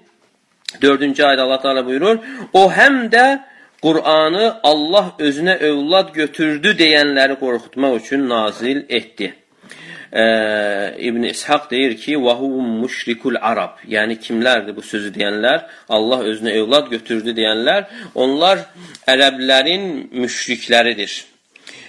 4-cü 0.83 1.25
ayda 1.25 1.43
Allah 1.47 1.61
Teala 1.63 1.87
buyurur, 1.87 2.19
o 2.53 2.69
həm 2.69 3.07
də 3.13 3.25
Qur'anı 3.83 4.61
Allah 4.63 5.13
özünə 5.19 5.59
övlad 5.59 6.15
götürdü 6.15 6.75
deyənləri 6.79 7.39
qorxutmaq 7.39 8.01
üçün 8.01 8.29
nazil 8.29 8.83
etdi. 8.89 9.35
Ee, 10.13 10.95
İbn 10.99 11.23
İshaq 11.23 11.71
deyir 11.71 11.97
ki, 11.97 12.25
"Vahum 12.25 12.81
müşrikul 12.83 13.37
Arab." 13.41 13.79
Yəni 13.89 14.19
kimlərdir 14.19 14.77
bu 14.77 14.83
sözü 14.83 15.13
deyənlər? 15.19 15.61
Allah 15.89 16.19
özünə 16.31 16.53
övlad 16.61 16.91
götürdü 16.91 17.31
deyənlər, 17.31 17.85
onlar 18.15 18.59
ərəblərin 19.07 20.09
müşrikləridir. 20.11 21.25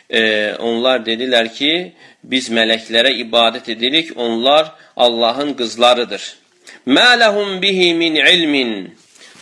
Ee, 0.10 0.54
onlar 0.60 1.06
dedilər 1.06 1.54
ki, 1.54 1.94
biz 2.24 2.50
mələklərə 2.50 3.12
ibadət 3.26 3.72
edirik, 3.72 4.12
onlar 4.16 4.72
Allahın 4.98 5.54
qızlarıdır. 5.54 6.24
Mə 6.88 7.10
ləhum 7.22 7.62
bihi 7.62 7.94
min 7.94 8.16
ilmin. 8.16 8.96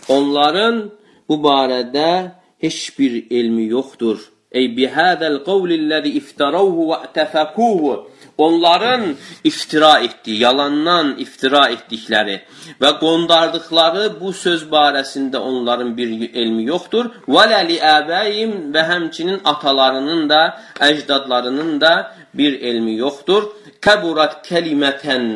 Onların 0.08 0.90
bu 1.28 1.34
barədə 1.34 2.37
heç 2.64 2.98
bir 2.98 3.12
elmi 3.30 3.66
yoxdur. 3.76 4.18
Ey 4.58 4.70
bihədəl 4.76 5.42
qavlilləzi 5.48 6.14
iftaravhu 6.20 6.86
və 6.90 6.98
təfəkuhu 7.16 7.90
onların 8.38 9.02
iftira 9.44 9.98
etdiyi, 10.06 10.38
yalandan 10.46 11.10
iftira 11.24 11.64
etdikləri 11.74 12.38
və 12.82 12.94
qondardıqları 13.02 14.06
bu 14.20 14.32
söz 14.44 14.64
barəsində 14.72 15.42
onların 15.50 15.92
bir 15.98 16.14
elmi 16.42 16.64
yoxdur. 16.72 17.10
Və 17.34 17.44
ləli 17.52 17.76
əbəyim 17.94 18.54
və 18.74 18.86
həmçinin 18.92 19.42
atalarının 19.52 20.28
da, 20.32 20.42
əcdadlarının 20.90 21.80
da 21.84 21.94
bir 22.38 22.60
elmi 22.70 22.96
yoxdur. 23.02 23.50
Kəburat 23.84 24.40
kəlimətən 24.48 25.26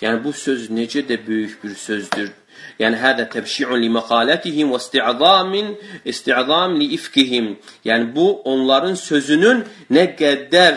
Yəni 0.00 0.22
bu 0.24 0.32
söz 0.32 0.70
necə 0.72 1.02
də 1.04 1.18
böyük 1.26 1.64
bir 1.64 1.74
sözdür. 1.76 2.30
Yəni 2.80 3.00
hədə 3.04 3.28
təbşi'un 3.34 3.80
li 3.82 3.90
məqalətihim 3.92 4.72
və 4.72 4.80
isti'zamin 4.82 5.74
isti'zam 6.12 6.78
li 6.80 6.92
ifkihim. 6.96 7.56
Yəni 7.88 8.14
bu 8.14 8.26
onların 8.52 8.94
sözünün 8.94 9.64
nə 9.96 10.06
qədər 10.20 10.76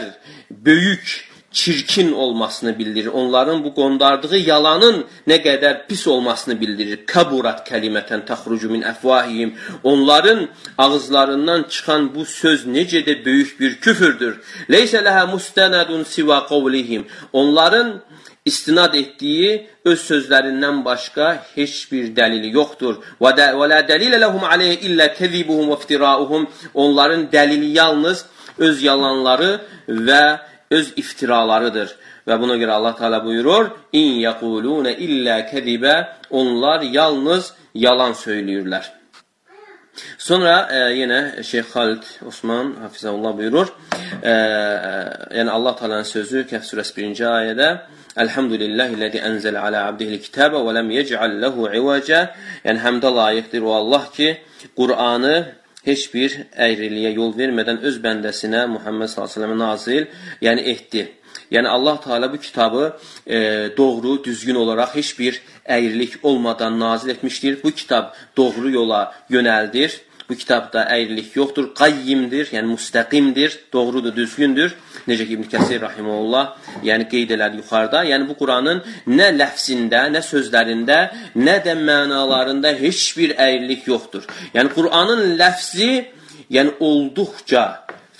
böyük 0.49 1.33
çirkin 1.53 2.11
olmasını 2.11 2.79
bildirir. 2.79 3.07
Onların 3.07 3.63
bu 3.63 3.73
qondardığı 3.73 4.37
yalanın 4.37 5.05
nə 5.27 5.37
qədər 5.45 5.87
pis 5.87 6.07
olmasını 6.07 6.59
bildirir. 6.61 7.05
Kaburat 7.05 7.61
kəlimətən 7.69 8.25
təxrucu 8.27 8.71
min 8.73 8.81
əfvahihim. 8.81 9.53
Onların 9.83 10.47
ağızlarından 10.77 11.63
çıxan 11.69 12.09
bu 12.15 12.25
söz 12.25 12.65
necə 12.65 13.05
də 13.05 13.25
böyük 13.25 13.59
bir 13.59 13.79
küfürdür. 13.79 14.41
Leysə 14.69 15.05
ləhə 15.05 15.29
mustanadun 15.31 16.03
siva 16.03 16.47
qavlihim. 16.47 17.05
Onların 17.33 18.01
istinad 18.45 18.95
etdiyi 18.99 19.51
öz 19.85 19.99
sözlərindən 20.09 20.83
başqa 20.85 21.27
heç 21.55 21.75
bir 21.91 22.09
dəlili 22.15 22.51
yoxdur. 22.55 22.99
Və 23.21 23.33
la 23.71 23.81
dəlilə 23.87 24.19
ləhum 24.25 24.43
aleyhi 24.43 24.81
illə 24.89 25.09
kəzibuhum 25.17 25.71
və 25.71 25.79
iftirauhum. 25.79 26.47
Onların 26.73 27.27
dəlili 27.31 27.73
yalnız 27.77 28.25
öz 28.57 28.83
yalanları 28.83 29.51
və 29.87 30.23
öz 30.71 30.93
iftiralarıdır. 30.97 31.95
Və 32.27 32.39
buna 32.39 32.55
görə 32.55 32.75
Allah 32.79 32.95
Teala 32.95 33.23
buyurur: 33.25 33.71
"İn 33.93 34.19
yəqulun 34.25 34.87
illə 34.91 35.37
kəzibə." 35.51 35.95
Onlar 36.29 36.81
yalnız 36.81 37.53
yalan 37.73 38.13
söyləyirlər. 38.13 38.85
Sonra 40.17 40.53
e, 40.71 40.77
yenə 40.99 41.43
Şeyx 41.43 41.67
Xalid 41.73 42.03
Osman 42.27 42.75
Hafizullah 42.81 43.37
buyurur. 43.37 43.67
E, 44.23 44.31
e, 44.31 44.31
yəni 45.37 45.49
Allah 45.49 45.75
Taala'nın 45.75 46.09
sözü 46.15 46.45
Kəhf 46.49 46.65
surəsi 46.69 46.95
1-ci 47.01 47.27
ayədə 47.29 47.69
Elhamdülillahiləzi 48.21 49.23
ənzələ 49.25 49.63
alə 49.67 49.79
abdihil 49.89 50.21
kitəbə 50.21 50.61
və 50.65 50.75
ləm 50.77 50.91
yec'al 50.93 51.39
lehu 51.41 51.65
ivəcə. 51.79 52.21
Yəni 52.67 52.83
həmdə 52.85 53.09
layiqdir 53.17 53.65
o 53.65 53.73
Allah 53.73 54.05
ki, 54.13 54.29
Qur'anı 54.77 55.35
heç 55.87 56.05
bir 56.13 56.37
əyriliyə 56.67 57.15
yol 57.17 57.33
vermədən 57.39 57.81
öz 57.87 57.97
bəndəsinə 58.05 58.67
Muhammed 58.75 59.11
sallallahu 59.11 59.41
əleyhi 59.41 59.59
nazil, 59.63 60.07
yəni 60.45 60.65
etdi. 60.73 61.07
Yəni 61.51 61.67
Allah 61.67 61.99
Teala 62.01 62.33
bu 62.33 62.37
kitabı 62.37 62.97
e, 63.27 63.37
doğru, 63.77 64.23
düzgün 64.23 64.55
olaraq 64.55 64.95
heç 64.95 65.19
bir 65.19 65.41
əyrilik 65.65 66.17
olmadan 66.23 66.79
nazil 66.79 67.09
etmişdir. 67.09 67.59
Bu 67.63 67.71
kitab 67.71 68.13
doğru 68.37 68.69
yola 68.69 69.13
yönəldir. 69.31 69.99
Bu 70.33 70.37
kitabda 70.37 70.87
əyrilik 70.89 71.35
yoxdur, 71.37 71.67
qayyimdir, 71.77 72.47
yəni 72.55 72.71
müstəqimdir, 72.73 73.57
doğrudur, 73.73 74.15
düzgündür. 74.15 74.71
Necə 75.05 75.27
ki 75.27 75.35
İbn 75.35 75.45
Kəsir 75.51 75.83
rahimehullah, 75.83 76.47
yəni 76.87 77.05
qeyd 77.11 77.35
elədi 77.35 77.59
yuxarıda. 77.61 78.01
Yəni 78.09 78.25
bu 78.31 78.33
Quranın 78.39 78.81
nə 79.19 79.27
ləfsində, 79.37 80.07
nə 80.09 80.23
sözlərində, 80.25 80.97
nə 81.37 81.59
də 81.67 81.77
mənalarında 81.77 82.73
heç 82.81 83.03
bir 83.19 83.35
əyrilik 83.37 83.85
yoxdur. 83.91 84.25
Yəni 84.57 84.73
Quranın 84.73 85.37
ləfzi 85.37 85.91
yəni 86.57 86.79
olduqca 86.81 87.67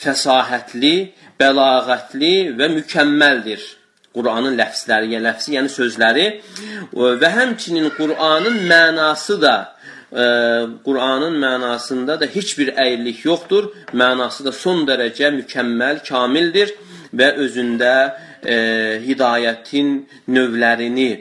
fəsahətli, 0.05 0.95
bəlağətli 1.41 2.33
və 2.61 2.69
mükəmməldir. 2.77 3.65
Quranın 4.13 4.53
ləfsləri, 4.61 5.15
yəni 5.15 5.31
ləfsi, 5.31 5.57
yəni 5.57 5.77
sözləri 5.81 6.29
və 6.93 7.37
həmçinin 7.41 7.89
Quranın 7.97 8.67
mənası 8.69 9.41
da 9.41 9.72
Quranın 10.85 11.35
mənasında 11.41 12.19
da 12.21 12.25
heç 12.25 12.57
bir 12.59 12.73
əyrilik 12.77 13.25
yoxdur. 13.25 13.71
Mənası 13.93 14.45
da 14.45 14.51
son 14.53 14.85
dərəcə 14.85 15.31
mükəmməl, 15.39 16.03
kamildir 16.05 16.75
və 17.13 17.33
özündə 17.41 17.95
e, 18.45 18.55
hidayətin 19.07 19.95
növlərini 20.27 21.11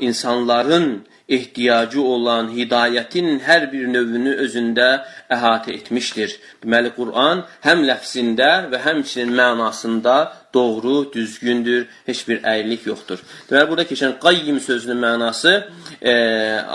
insanların 0.00 0.88
ehtiyacı 1.28 2.02
olan 2.02 2.48
hidayətin 2.56 3.38
hər 3.44 3.68
bir 3.72 3.88
növünü 3.92 4.32
özündə 4.44 4.88
əhatə 5.30 5.74
etmişdir. 5.76 6.34
Deməli, 6.62 6.94
Quran 6.96 7.44
həm 7.66 7.84
ləfsində 7.88 8.50
və 8.72 8.80
həmçinin 8.86 9.34
mənasında 9.36 10.16
doğru, 10.54 11.12
düzgündür, 11.12 11.86
heç 12.06 12.24
bir 12.28 12.40
əyrilik 12.42 12.86
yoxdur. 12.88 13.20
Deməli, 13.50 13.68
burada 13.70 13.88
keçən 13.90 14.16
qayyim 14.22 14.60
sözünün 14.64 15.02
mənası 15.04 15.54
e, 16.00 16.14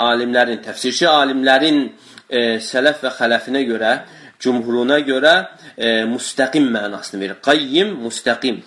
alimlərin, 0.09 0.61
təfsirçi 0.67 1.09
alimlərin 1.09 1.87
e, 2.29 2.43
sələf 2.61 3.01
və 3.07 3.15
xələfinə 3.17 3.65
görə, 3.71 3.95
cumhuruna 4.43 4.99
görə 5.07 5.33
e, 5.77 6.03
müstəqim 6.09 6.69
mənasını 6.75 7.21
verir. 7.21 7.41
Qayyim, 7.41 7.97
müstəqim. 8.05 8.61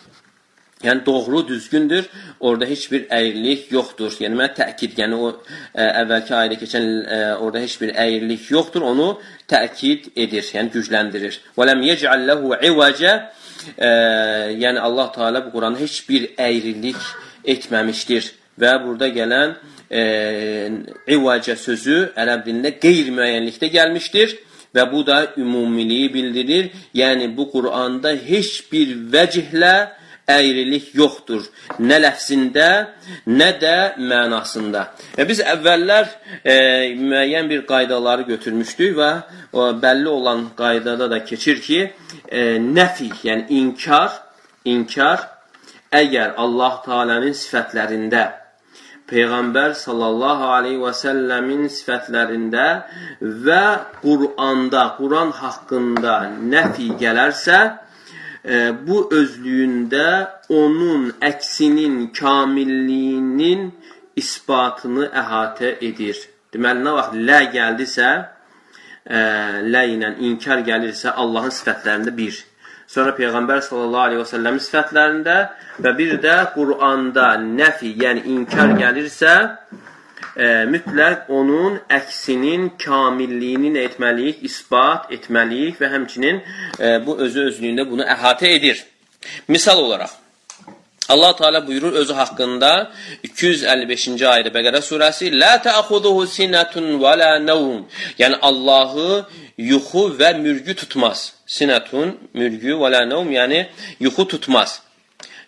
Yəni 0.84 1.06
doğru, 1.06 1.48
düzgündür. 1.48 2.08
Orada 2.40 2.66
heç 2.66 2.90
bir 2.92 3.06
əyrilik 3.08 3.70
yoxdur. 3.72 4.12
Yəni 4.20 4.36
mən 4.36 4.52
təkid, 4.58 4.98
yəni 5.00 5.16
o 5.16 5.30
ə, 5.30 5.36
e, 5.72 5.86
əvvəlki 6.02 6.34
ayədə 6.36 6.58
keçən 6.60 6.84
ə, 6.84 7.06
e, 7.16 7.20
orada 7.40 7.62
heç 7.64 7.78
bir 7.80 7.94
əyrilik 7.96 8.50
yoxdur. 8.52 8.84
Onu 8.84 9.14
təkid 9.48 10.10
edir, 10.16 10.44
yəni 10.52 10.74
gücləndirir. 10.76 11.40
Və 11.56 11.68
lem 11.70 11.82
yec'al 11.86 12.28
lehu 12.28 12.52
ivaca 12.68 13.16
yəni 13.66 14.78
Allah 14.78 15.12
Teala 15.12 15.46
bu 15.46 15.50
Quranda 15.50 15.80
heç 15.80 16.08
bir 16.08 16.28
əyrilik 16.38 16.98
etməmişdir. 17.44 18.32
Və 18.60 18.72
burada 18.84 19.08
gələn 19.12 19.56
e, 19.90 20.02
ivaca 21.16 21.56
sözü 21.56 21.98
ərəb 22.16 22.44
dilində 22.46 22.72
qeyri-müəyyənlikdə 22.80 23.70
gəlmişdir 23.74 24.36
və 24.76 24.86
bu 24.92 25.02
da 25.06 25.18
ümumiliyi 25.36 26.14
bildirir. 26.14 26.70
Yəni 26.94 27.32
bu 27.36 27.50
Quranda 27.52 28.12
heç 28.12 28.64
bir 28.72 28.94
vəcihlə 29.12 29.76
əyrilik 30.30 30.90
yoxdur. 30.98 31.44
Nə 31.78 31.98
ləfzində, 32.02 32.68
nə 33.30 33.50
də 33.60 33.74
mənasında. 33.98 34.82
Və 35.18 35.26
biz 35.28 35.42
əvvəllər 35.54 36.08
e, 36.42 36.56
müəyyən 36.98 37.50
bir 37.50 37.62
qaydaları 37.68 38.26
götürmüşdük 38.32 38.96
və 38.98 39.10
o, 39.52 39.70
bəlli 39.82 40.10
olan 40.10 40.48
qaydada 40.58 41.10
da 41.10 41.22
keçir 41.24 41.62
ki, 41.62 41.80
e, 42.28 42.42
nəfi, 42.58 43.12
yəni 43.28 43.46
inkar, 43.60 44.18
inkar 44.64 45.28
əgər 45.94 46.34
Allah 46.42 46.82
Taala'nın 46.84 47.36
sifətlərində 47.36 48.26
Peyğəmbər 49.06 49.76
sallallahu 49.78 50.46
aleyhi 50.50 50.80
və 50.82 50.90
səlləmin 50.98 51.68
sifətlərində 51.70 52.64
və 53.46 53.64
Quranda, 54.02 54.82
Quran 54.98 55.30
haqqında 55.30 56.16
nəfi 56.50 56.88
gələrsə, 56.98 57.60
e, 57.62 57.85
bu 58.86 59.08
özlüyündə 59.10 60.08
onun 60.54 61.08
əksinin 61.20 62.12
kamilliyinin 62.14 63.72
isbatını 64.16 65.08
əhatə 65.22 65.76
edir. 65.88 66.20
Deməli, 66.54 66.84
nə 66.86 66.92
vaxt 66.96 67.16
lə 67.28 67.40
gəldisə, 67.52 68.10
ə, 69.10 69.22
lə 69.66 69.82
ilə 69.94 70.12
inkar 70.28 70.62
gəlirsə, 70.68 71.12
Allahın 71.22 71.54
sifətlərində 71.56 72.14
bir. 72.16 72.38
Sonra 72.86 73.16
Peyğəmbər 73.18 73.64
sallallahu 73.66 74.08
aleyhi 74.08 74.22
və 74.22 74.28
səlləmin 74.30 74.62
sifətlərində 74.62 75.36
və 75.82 75.92
bir 75.98 76.14
də 76.22 76.36
Quranda 76.54 77.32
nəfi, 77.42 77.90
yəni 78.02 78.22
inkar 78.36 78.76
gəlirsə, 78.78 79.34
e, 80.36 80.46
mütləq 80.72 81.30
onun 81.32 81.80
əksinin 82.00 82.68
kamilliyini 82.82 83.72
nə 83.76 83.86
etməliyik? 83.90 84.44
İsbat 84.48 85.10
etməliyik 85.16 85.80
və 85.80 85.90
həmçinin 85.94 86.42
e, 86.80 86.92
bu 87.06 87.18
özü 87.24 87.48
özlüyündə 87.50 87.88
bunu 87.90 88.06
əhatə 88.16 88.52
edir. 88.58 88.84
Misal 89.48 89.78
olaraq, 89.82 90.12
Allah 91.08 91.36
Teala 91.36 91.66
buyurur 91.66 91.92
özü 91.92 92.14
haqqında 92.14 92.70
255-ci 93.24 94.26
ayədə 94.26 94.50
Bəqərə 94.56 94.80
surəsi: 94.82 95.30
"La 95.40 95.62
ta'khuduhu 95.62 96.26
sinatun 96.26 96.98
və 97.02 97.12
la 97.18 97.32
nawm." 97.38 97.84
Yəni 98.18 98.38
Allahı 98.42 99.26
yuxu 99.58 100.02
və 100.18 100.34
mürgü 100.40 100.74
tutmaz. 100.74 101.32
Sinatun, 101.46 102.16
mürgü 102.34 102.74
və 102.80 102.90
la 102.94 103.04
nawm, 103.06 103.30
yəni 103.30 103.66
yuxu 104.00 104.28
tutmaz. 104.28 104.80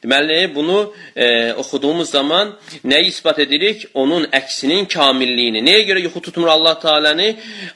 Deməli, 0.02 0.54
bunu 0.54 0.94
e, 1.16 1.52
oxuduğumuz 1.52 2.10
zaman 2.10 2.54
nəyi 2.84 3.10
ispat 3.10 3.38
edirik? 3.38 3.86
Onun 3.94 4.28
əksinin 4.40 4.86
kamilliyini. 4.86 5.62
Nəyə 5.68 5.82
görə 5.90 6.02
yuxu 6.06 6.20
tutmur 6.28 6.48
Allah 6.54 6.78
Teala'nı? 6.78 7.28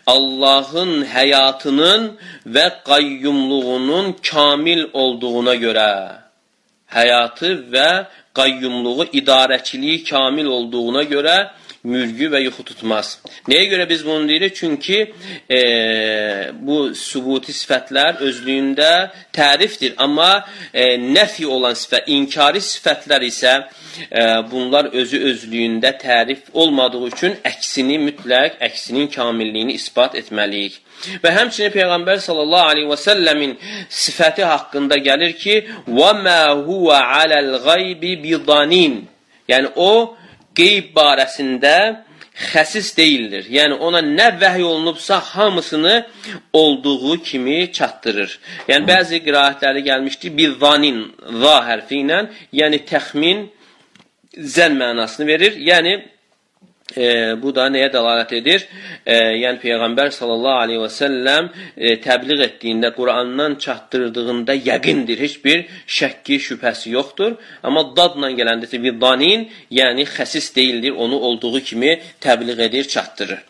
Allahın 0.07 1.03
həyatının 1.17 2.13
və 2.47 2.67
qayyumluğunun 2.87 4.17
kamil 4.31 4.85
olduğuna 4.93 5.55
görə. 5.65 5.93
Həyatı 6.95 7.51
və 7.73 7.91
qayyumluğu, 8.35 9.05
idarəçiliyi 9.13 10.05
kamil 10.09 10.47
olduğuna 10.57 11.03
görə 11.03 11.37
mürgü 11.85 12.29
və 12.31 12.43
yuxu 12.45 12.63
tutmaz. 12.67 13.17
Nəyə 13.51 13.67
görə 13.73 13.89
biz 13.91 14.05
bunu 14.07 14.29
deyirik? 14.29 14.55
Çünki 14.57 14.99
e, 15.51 15.61
bu 16.55 16.95
sübuti 16.95 17.55
sifətlər 17.57 18.21
özlüyündə 18.23 18.91
tərifdir. 19.35 19.97
Amma 19.99 20.45
e, 20.73 20.95
nəfi 21.03 21.47
olan 21.47 21.75
sifət, 21.79 22.07
inkari 22.15 22.63
sifətlər 22.63 23.27
isə 23.27 23.57
e, 23.59 24.23
bunlar 24.53 24.93
özü 24.93 25.25
özlüyündə 25.33 25.97
tərif 25.99 26.53
olmadığı 26.53 27.03
üçün 27.11 27.37
əksini 27.51 27.99
mütləq, 28.07 28.61
əksinin 28.71 29.11
kamilliyini 29.11 29.79
ispat 29.81 30.15
etməliyik. 30.23 30.79
Və 31.24 31.32
həmçinin 31.36 31.72
Peyğəmbər 31.76 32.20
sallallahu 32.24 32.72
aleyhi 32.74 32.90
və 32.90 32.98
səlləmin 33.00 33.54
sifəti 34.04 34.44
haqqında 34.44 34.98
gəlir 35.08 35.36
ki, 35.44 35.56
وَمَا 35.88 36.42
هُوَ 36.68 36.90
عَلَى 36.92 37.38
الْغَيْبِ 37.46 38.04
بِضَنِينَ 38.24 38.96
Yəni 39.48 39.72
o, 39.76 40.18
qeyb 40.58 40.92
barəsində 40.98 41.76
xəsis 42.38 42.92
deyildir. 42.98 43.48
Yəni 43.50 43.78
ona 43.88 44.02
nə 44.06 44.28
vəhy 44.42 44.64
olunubsa 44.64 45.20
hamısını 45.20 45.96
olduğu 46.54 47.22
kimi 47.24 47.72
çatdırır. 47.72 48.40
Yəni 48.70 48.90
bəzi 48.92 49.22
qiraətləri 49.26 49.86
gəlmişdi 49.90 50.34
bir 50.38 50.58
zanin 50.62 51.00
za 51.42 51.56
hərfi 51.70 52.04
ilə, 52.04 52.20
yəni 52.60 52.84
təxmin 52.92 53.48
zən 54.38 54.78
mənasını 54.82 55.28
verir. 55.28 55.58
Yəni 55.72 55.96
E, 56.97 57.35
bu 57.43 57.53
da 57.55 57.69
nəyə 57.73 57.89
dəlalət 57.93 58.35
edir? 58.39 58.67
E, 59.07 59.17
yəni 59.43 59.61
Peyğəmbər 59.63 60.11
sallallahu 60.15 60.65
aleyhi 60.65 60.83
və 60.83 60.91
səlləm 60.93 61.49
e, 61.77 61.95
təbliğ 62.05 62.43
etdiyində, 62.49 62.93
Qurandan 62.97 63.57
çatdırdığında 63.63 64.57
yəqindir, 64.69 65.21
heç 65.25 65.39
bir 65.45 65.65
şəkki, 65.87 66.41
şübhəsi 66.49 66.93
yoxdur. 66.97 67.39
Amma 67.63 67.85
dadla 67.97 68.33
gələndə 68.37 68.69
bir 68.83 69.01
danin, 69.01 69.49
yəni 69.71 70.07
xəsis 70.17 70.55
deyildir, 70.57 70.93
onu 70.93 71.19
olduğu 71.19 71.61
kimi 71.61 71.99
təbliğ 72.21 72.61
edir, 72.69 72.89
çatdırır. 72.89 73.41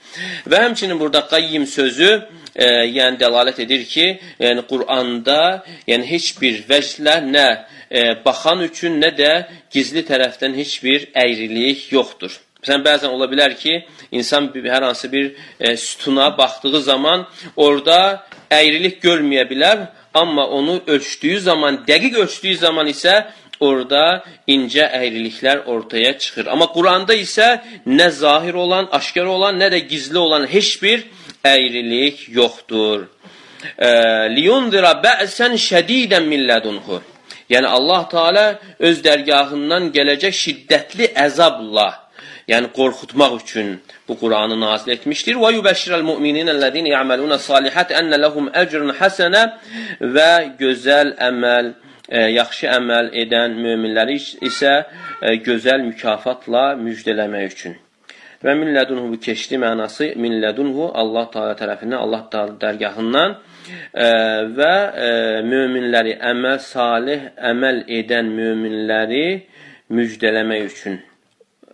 Və 0.50 0.62
həmçinin 0.66 1.00
burada 1.00 1.24
qayyim 1.26 1.66
sözü 1.66 2.10
e, 2.54 2.66
yəni 2.98 3.18
dəlalət 3.20 3.62
edir 3.64 3.84
ki, 3.88 4.06
yəni 4.40 4.66
Quranda 4.68 5.64
yəni 5.88 6.08
heç 6.12 6.34
bir 6.40 6.62
vəclə 6.68 7.18
nə 7.26 7.48
e, 7.90 8.02
baxan 8.24 8.64
üçün, 8.68 9.00
nə 9.02 9.12
də 9.16 9.32
gizli 9.72 10.04
tərəfdən 10.08 10.56
heç 10.60 10.78
bir 10.84 11.10
əyrilik 11.24 11.88
yoxdur. 11.92 12.38
Məsələn, 12.62 12.82
bəzən 12.86 13.10
ola 13.10 13.26
bilər 13.26 13.56
ki, 13.58 13.72
insan 14.14 14.44
hər 14.54 14.84
hansı 14.86 15.08
bir 15.12 15.32
e, 15.60 15.76
sütuna 15.76 16.28
baxdığı 16.38 16.80
zaman 16.80 17.24
orada 17.56 18.22
əyrilik 18.54 19.00
görməyə 19.02 19.48
bilər, 19.50 19.78
amma 20.14 20.46
onu 20.46 20.76
ölçdüyü 20.86 21.40
zaman, 21.40 21.80
dəqiq 21.88 22.20
ölçdüyü 22.22 22.56
zaman 22.56 22.86
isə 22.86 23.24
orada 23.58 24.22
incə 24.46 24.86
əyriliklər 24.94 25.64
ortaya 25.66 26.12
çıxır. 26.18 26.46
Amma 26.54 26.68
Quranda 26.70 27.16
isə 27.18 27.48
nə 27.86 28.10
zahir 28.10 28.54
olan, 28.54 28.86
aşkar 28.92 29.26
olan, 29.26 29.58
nə 29.58 29.72
də 29.74 29.82
gizli 29.90 30.18
olan 30.18 30.46
heç 30.46 30.82
bir 30.82 31.02
əyrilik 31.42 32.28
yoxdur. 32.30 33.08
E, 33.74 33.90
Liyunzira 34.36 34.94
bə'sən 35.02 35.58
şədidən 35.58 36.30
millədunhu. 36.30 37.02
Yəni 37.50 37.66
Allah 37.66 38.06
Teala 38.14 38.46
öz 38.78 39.02
dərgahından 39.02 39.90
gələcək 39.98 40.40
şiddətli 40.44 41.10
əzabla 41.26 42.01
yəni 42.48 42.72
qorxutmaq 42.76 43.36
üçün 43.42 43.80
bu 44.08 44.18
Quranı 44.18 44.60
nazil 44.60 44.92
etmişdir. 44.92 45.38
Və 45.42 45.52
yubəşşirəl 45.58 46.02
mu'mininəllezine 46.10 46.88
ya'maluna 46.96 47.38
salihat 47.38 47.90
enne 47.90 48.18
lehum 48.22 48.50
ecrun 48.62 48.94
hasana 48.98 49.44
və 50.00 50.32
gözəl 50.60 51.14
əməl 51.28 51.72
e, 52.08 52.18
yaxşı 52.38 52.68
əməl 52.78 53.12
edən 53.24 53.56
möminləri 53.64 54.18
isə 54.48 54.74
e, 55.22 55.36
gözəl 55.46 55.86
mükafatla 55.90 56.64
müjdələmək 56.82 57.46
üçün. 57.54 57.78
Və 58.42 58.56
min 58.58 58.72
lədunhu 58.74 59.12
bu 59.12 59.20
keçdi 59.22 59.58
mənası 59.62 60.12
min 60.18 60.40
lədunhu 60.42 60.90
Allah 60.98 61.28
Taala 61.30 61.54
tərəfindən, 61.60 62.00
Allah 62.04 62.24
Taala 62.32 62.56
dərgahından 62.64 63.36
e, 63.36 64.08
və 64.58 64.74
e, 65.06 65.12
möminləri 65.46 66.18
əməl 66.32 66.58
salih 66.66 67.30
əməl 67.52 67.84
edən 68.00 68.34
möminləri 68.34 69.24
müjdələmək 69.94 70.68
üçün 70.72 71.00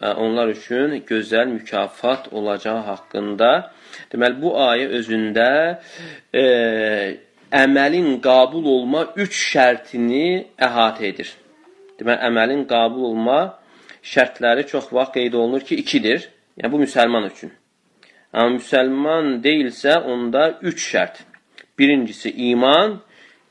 onlar 0.00 0.48
üçün 0.48 1.02
gözəl 1.06 1.46
mükafat 1.46 2.32
olacağı 2.32 2.82
haqqında. 2.90 3.50
Deməli, 4.12 4.40
bu 4.42 4.54
ayə 4.54 4.87
özündə 4.98 5.50
e, 6.34 6.44
əməlin 7.50 8.20
qabul 8.22 8.66
olma 8.76 9.06
üç 9.16 9.34
şərtini 9.52 10.28
əhatə 10.68 11.08
edir. 11.11 11.32
Deməli, 11.98 12.20
əməlin 12.30 12.66
qabul 12.70 13.08
olma 13.11 13.40
şərtləri 14.02 14.66
çox 14.70 14.92
vaxt 14.92 15.16
qeyd 15.16 15.34
olunur 15.34 15.66
ki, 15.66 15.80
ikidir. 15.82 16.28
Yəni, 16.58 16.72
bu 16.72 16.82
müsəlman 16.84 17.26
üçün. 17.32 17.50
Amma 18.32 18.58
müsəlman 18.58 19.38
deyilsə, 19.42 19.98
onda 19.98 20.58
üç 20.62 20.84
şərt. 20.92 21.24
Birincisi 21.78 22.30
iman, 22.50 23.00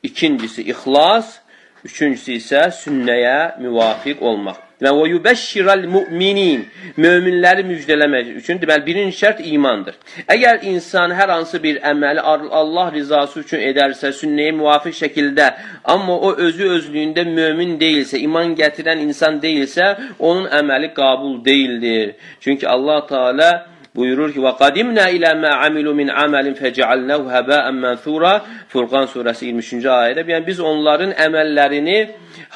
ikincisi 0.03 0.63
ixlas, 0.71 1.39
üçüncüsü 1.87 2.39
isə 2.39 2.63
sünnəyə 2.83 3.59
müvafiq 3.63 4.23
olmaq. 4.23 4.66
Deməli, 4.77 4.97
və 5.01 5.05
yubəşşirəl 5.09 5.85
müminin, 5.89 6.65
möminləri 7.01 7.63
müjdələmək 7.65 8.27
üçün, 8.37 8.59
deməli, 8.61 8.83
birinci 8.85 9.15
şərt 9.17 9.39
imandır. 9.41 9.95
Əgər 10.29 10.61
insan 10.69 11.15
hər 11.17 11.31
hansı 11.33 11.57
bir 11.63 11.79
əməli 11.81 12.21
Allah 12.21 12.91
rizası 12.93 13.41
üçün 13.41 13.63
edərsə, 13.71 14.11
sünnəyə 14.13 14.51
müvafiq 14.59 14.93
şəkildə, 14.99 15.47
amma 15.83 16.19
o 16.29 16.29
özü 16.45 16.69
özlüyündə 16.75 17.25
mömin 17.25 17.79
deyilsə, 17.81 18.21
iman 18.21 18.53
gətirən 18.59 19.01
insan 19.07 19.41
deyilsə, 19.41 19.95
onun 20.19 20.45
əməli 20.59 20.93
qabul 20.93 21.39
deyildir. 21.45 22.13
Çünki 22.39 22.69
Allah 22.69 23.07
Teala 23.07 23.49
buyurur 23.97 24.29
ki: 24.33 24.39
"Və 24.45 24.53
qadimna 24.61 25.09
ilə 25.17 25.31
mə 25.43 25.51
amilu 25.67 25.93
min 25.99 26.09
amalin 26.25 26.55
fec'alnahu 26.61 27.25
haba'an 27.35 27.75
mansura." 27.85 28.33
Furqan 28.71 29.05
surəsi 29.13 29.51
23-cü 29.51 29.89
ayədə. 30.03 30.25
Yəni 30.33 30.45
biz 30.49 30.59
onların 30.59 31.11
əməllərini 31.27 31.99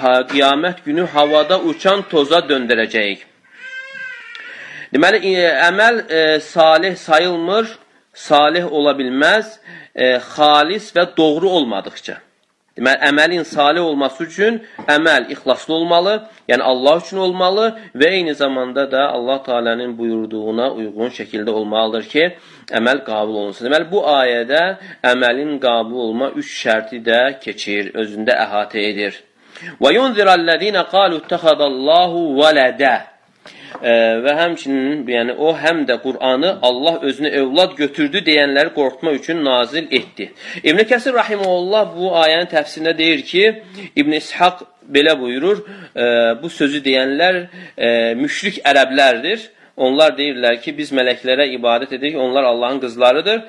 ha, 0.01 0.13
qiyamət 0.31 0.85
günü 0.87 1.05
havada 1.15 1.59
uçan 1.59 2.03
toza 2.11 2.39
döndərəcəyik. 2.51 3.27
Deməli, 4.93 5.21
e, 5.23 5.51
əməl 5.69 6.01
e, 6.03 6.39
salih 6.43 6.97
sayılmır, 6.99 7.69
salih 8.13 8.65
ola 8.77 8.91
bilməz, 8.99 9.55
e, 9.95 10.17
xalis 10.33 10.91
və 10.95 11.05
doğru 11.17 11.49
olmadıqca. 11.59 12.17
Deməli, 12.77 13.01
əməlin 13.03 13.41
salih 13.43 13.83
olması 13.83 14.23
üçün 14.23 14.61
əməl 14.87 15.25
ixlaslı 15.33 15.73
olmalı, 15.75 16.13
yəni 16.47 16.63
Allah 16.63 17.01
üçün 17.01 17.17
olmalı 17.25 17.65
və 17.99 18.11
eyni 18.15 18.33
zamanda 18.33 18.85
da 18.91 19.09
Allah 19.11 19.41
Teala'nın 19.43 19.97
buyurduğuna 19.97 20.69
uyğun 20.77 21.11
şəkildə 21.17 21.49
olmalıdır 21.49 22.07
ki, 22.13 22.29
əməl 22.79 23.03
qabul 23.09 23.41
olunsun. 23.41 23.67
Deməli, 23.67 23.89
bu 23.91 24.05
ayədə 24.13 24.61
əməlin 25.11 25.57
qabul 25.59 25.99
olma 26.05 26.31
üç 26.39 26.55
şərti 26.61 27.01
də 27.03 27.19
keçir, 27.43 27.91
özündə 27.91 28.39
əhatə 28.45 28.79
edir. 28.93 29.19
Və 29.83 29.91
yunzirəl-ləzīnə 29.97 30.87
qalu 30.95 31.19
ittəxədəllahu 31.19 32.21
vələdə 32.39 32.93
e, 32.95 33.03
və 33.81 34.33
həmçinin 34.37 35.05
yəni 35.07 35.35
o 35.37 35.53
həm 35.57 35.85
də 35.89 35.97
Qur'anı 36.03 36.57
Allah 36.61 36.99
özünə 37.07 37.31
övlad 37.41 37.77
götürdü 37.77 38.23
deyənləri 38.25 38.73
qorxutmaq 38.75 39.15
üçün 39.21 39.43
nazil 39.45 39.87
etdi. 39.91 40.31
İbn 40.63 40.83
Kəsir 40.91 41.13
rahimehullah 41.13 41.95
bu 41.95 42.11
ayənin 42.23 42.51
təfsirində 42.51 42.97
deyir 42.97 43.23
ki, 43.31 43.63
İbn 43.95 44.11
İshaq 44.19 44.65
belə 44.91 45.15
buyurur, 45.19 45.63
bu 46.43 46.49
sözü 46.49 46.83
deyənlər 46.83 47.41
e, 47.77 48.13
müşrik 48.19 48.61
ərəblərdir. 48.65 49.49
Onlar 49.81 50.13
deyirlər 50.17 50.59
ki, 50.61 50.75
biz 50.77 50.91
mələklərə 50.93 51.47
ibadət 51.55 51.95
edirik, 51.95 52.17
onlar 52.19 52.43
Allahın 52.43 52.81
qızlarıdır 52.83 53.43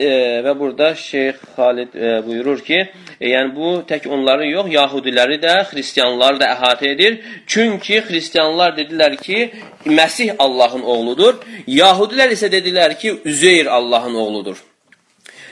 e, 0.00 0.40
və 0.44 0.54
burada 0.58 0.94
Şeyx 0.94 1.42
Xalid 1.54 1.94
e, 1.94 2.12
buyurur 2.26 2.62
ki, 2.64 2.78
e, 3.20 3.28
yəni 3.28 3.54
bu 3.56 3.72
tək 3.88 4.08
onları 4.08 4.48
yox, 4.48 4.70
Yahudiləri 4.72 5.38
də, 5.42 5.54
xristianları 5.70 6.40
da 6.40 6.48
əhatə 6.54 6.88
edir. 6.94 7.20
Çünki 7.46 8.00
xristianlar 8.08 8.76
dedilər 8.78 9.16
ki, 9.20 9.50
Məsih 9.86 10.34
Allahın 10.38 10.82
oğludur. 10.82 11.40
Yahudilər 11.66 12.32
isə 12.36 12.50
dedilər 12.52 12.96
ki, 12.98 13.20
Üzeyr 13.24 13.66
Allahın 13.66 14.14
oğludur. 14.24 14.64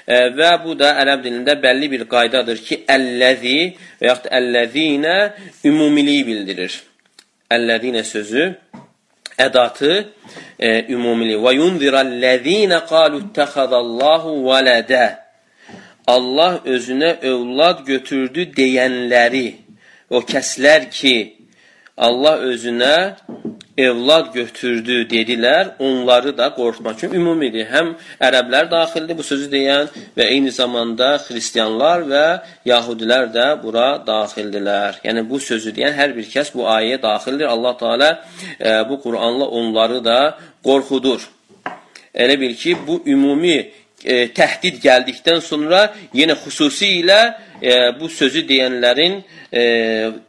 E, 0.08 0.16
və 0.38 0.52
bu 0.64 0.76
da 0.80 0.94
ərəb 1.02 1.24
dilində 1.26 1.58
bəlli 1.62 1.90
bir 1.92 2.06
qaydadır 2.08 2.64
ki, 2.64 2.82
əlləzi 2.88 3.58
və 4.00 4.12
yaxud 4.12 4.30
əlləzinə 4.40 5.16
ümumiliyi 5.68 6.26
bildirir. 6.26 6.82
Əlləzinə 7.52 8.04
sözü 8.04 8.50
ədatı 9.38 9.94
e, 10.58 10.70
ümumili. 10.92 11.38
Və 11.40 11.54
yunzirəl-ləzīnə 11.58 12.82
qalu 12.90 13.22
ittəxədəllahu 13.26 14.36
vələdə. 14.46 15.06
Allah 16.08 16.60
özünə 16.64 17.18
övlad 17.28 17.84
götürdü 17.86 18.48
deyənləri, 18.56 19.48
o 20.08 20.22
kəslər 20.24 20.88
ki, 20.90 21.16
Allah 21.98 22.40
özünə 22.48 22.94
evlad 23.78 24.32
götürdü 24.34 25.04
dedilər, 25.10 25.70
onları 25.78 26.34
da 26.38 26.48
qorxutmaq 26.56 26.98
üçün 26.98 27.14
ümumidir. 27.14 27.68
Həm 27.70 27.94
ərəblər 28.20 28.70
daxildir 28.70 29.18
bu 29.18 29.26
sözü 29.26 29.48
deyən 29.52 29.88
və 30.18 30.26
eyni 30.34 30.50
zamanda 30.54 31.14
xristianlar 31.26 32.04
və 32.10 32.24
yahudilər 32.66 33.30
də 33.34 33.46
bura 33.62 33.88
daxildilər. 34.06 35.00
Yəni 35.06 35.24
bu 35.30 35.40
sözü 35.40 35.74
deyən 35.78 35.94
hər 36.00 36.14
bir 36.16 36.26
kəs 36.34 36.52
bu 36.54 36.66
ayəyə 36.66 37.00
daxildir. 37.02 37.46
Allah 37.46 37.76
Teala 37.78 38.10
e, 38.60 38.70
bu 38.88 39.00
Quranla 39.02 39.46
onları 39.60 40.04
da 40.04 40.20
qorxudur. 40.64 41.28
Elə 42.14 42.40
bil 42.40 42.54
ki, 42.58 42.76
bu 42.86 43.02
ümumi 43.06 43.70
e, 44.04 44.28
təhdid 44.34 44.78
gəldikdən 44.82 45.40
sonra 45.42 45.88
yenə 46.14 46.36
xüsusilə 46.38 47.18
e, 47.62 47.74
bu 48.00 48.08
sözü 48.08 48.44
deyənlərin 48.48 49.18
e, 49.52 49.62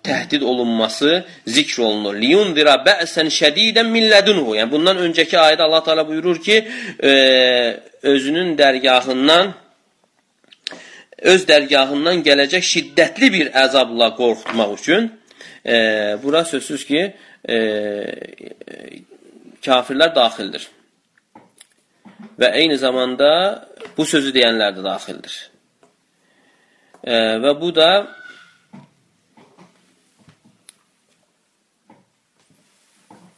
təhdid 0.03 0.41
olunması 0.41 1.23
zikr 1.47 1.83
olunur. 1.85 2.17
Liyundira 2.17 2.79
bə'sən 2.85 3.29
şədidən 3.33 3.91
millədunhu. 3.93 4.55
Yəni 4.59 4.71
bundan 4.71 5.01
öncəki 5.05 5.37
ayədə 5.37 5.67
Allah 5.67 5.83
Teala 5.85 6.07
buyurur 6.07 6.41
ki, 6.43 6.61
e, 7.03 7.13
özünün 8.01 8.55
dərgahından 8.57 9.53
öz 11.19 11.45
dərgahından 11.47 12.23
gələcək 12.23 12.63
şiddətli 12.73 13.31
bir 13.33 13.49
əzabla 13.65 14.13
qorxutmaq 14.15 14.75
üçün 14.79 15.09
e, 15.65 15.75
bura 16.23 16.45
sözsüz 16.47 16.85
ki, 16.87 17.01
e, 17.49 17.57
kafirlər 19.65 20.15
daxildir. 20.15 20.69
Və 22.39 22.51
eyni 22.59 22.77
zamanda 22.79 23.31
bu 23.97 24.05
sözü 24.07 24.33
deyənlər 24.35 24.75
də 24.77 24.83
daxildir. 24.83 25.35
E, 27.03 27.15
və 27.43 27.53
bu 27.59 27.71
da 27.75 27.89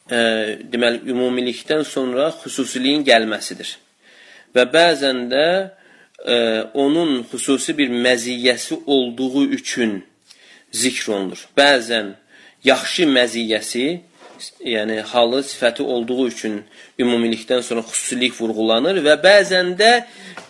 e, 0.10 0.20
deməli, 0.74 1.04
ümumilikdən 1.14 1.86
sonra 1.86 2.32
xüsusiliyin 2.42 3.06
gəlməsidir. 3.06 3.76
Və 4.56 4.66
bəzən 4.74 5.28
də 5.32 5.48
e, 6.26 6.38
onun 6.74 7.22
xüsusi 7.32 7.78
bir 7.78 7.94
məziyyəsi 7.94 8.82
olduğu 8.86 9.46
üçün 9.58 10.00
zikr 10.74 11.14
olunur. 11.16 11.46
Bəzən 11.58 12.16
yaxşı 12.64 13.06
məziyyəsi, 13.10 13.86
yəni 14.66 15.02
halı, 15.02 15.42
sifəti 15.44 15.84
olduğu 15.84 16.28
üçün 16.28 16.64
ümumilikdən 17.00 17.62
sonra 17.62 17.82
xüsusilik 17.82 18.34
vurğulanır 18.42 19.02
və 19.06 19.18
bəzən 19.24 19.76
də 19.80 19.92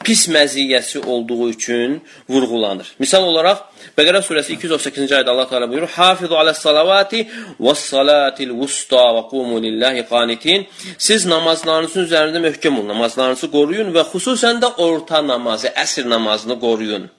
pis 0.04 0.28
məziyyəsi 0.30 1.06
olduğu 1.06 1.50
üçün 1.50 2.02
vurğulanır. 2.30 2.96
Misal 3.00 3.24
olaraq 3.24 3.72
Bəqərə 3.98 4.22
surəsi 4.24 4.56
238-ci 4.56 5.16
ayədə 5.18 5.32
Allah 5.34 5.48
Teala 5.50 5.68
buyurur: 5.70 5.90
"Hafizu 5.98 6.36
alas-salavati 6.42 7.26
was-salatil-wusta 7.66 9.04
və 9.16 9.24
qumu 9.32 9.62
lillahi 9.66 10.06
qanitin." 10.14 10.68
Siz 10.98 11.26
namazlarınızın 11.26 12.06
üzərində 12.08 12.40
möhkəm 12.48 12.78
olun, 12.80 12.88
namazlarınızı 12.94 13.52
qoruyun 13.58 13.92
və 13.96 14.06
xüsusən 14.14 14.62
də 14.64 14.74
orta 14.86 15.22
namazı, 15.28 15.74
əsr 15.84 16.10
namazını 16.10 16.60
qoruyun 16.60 17.10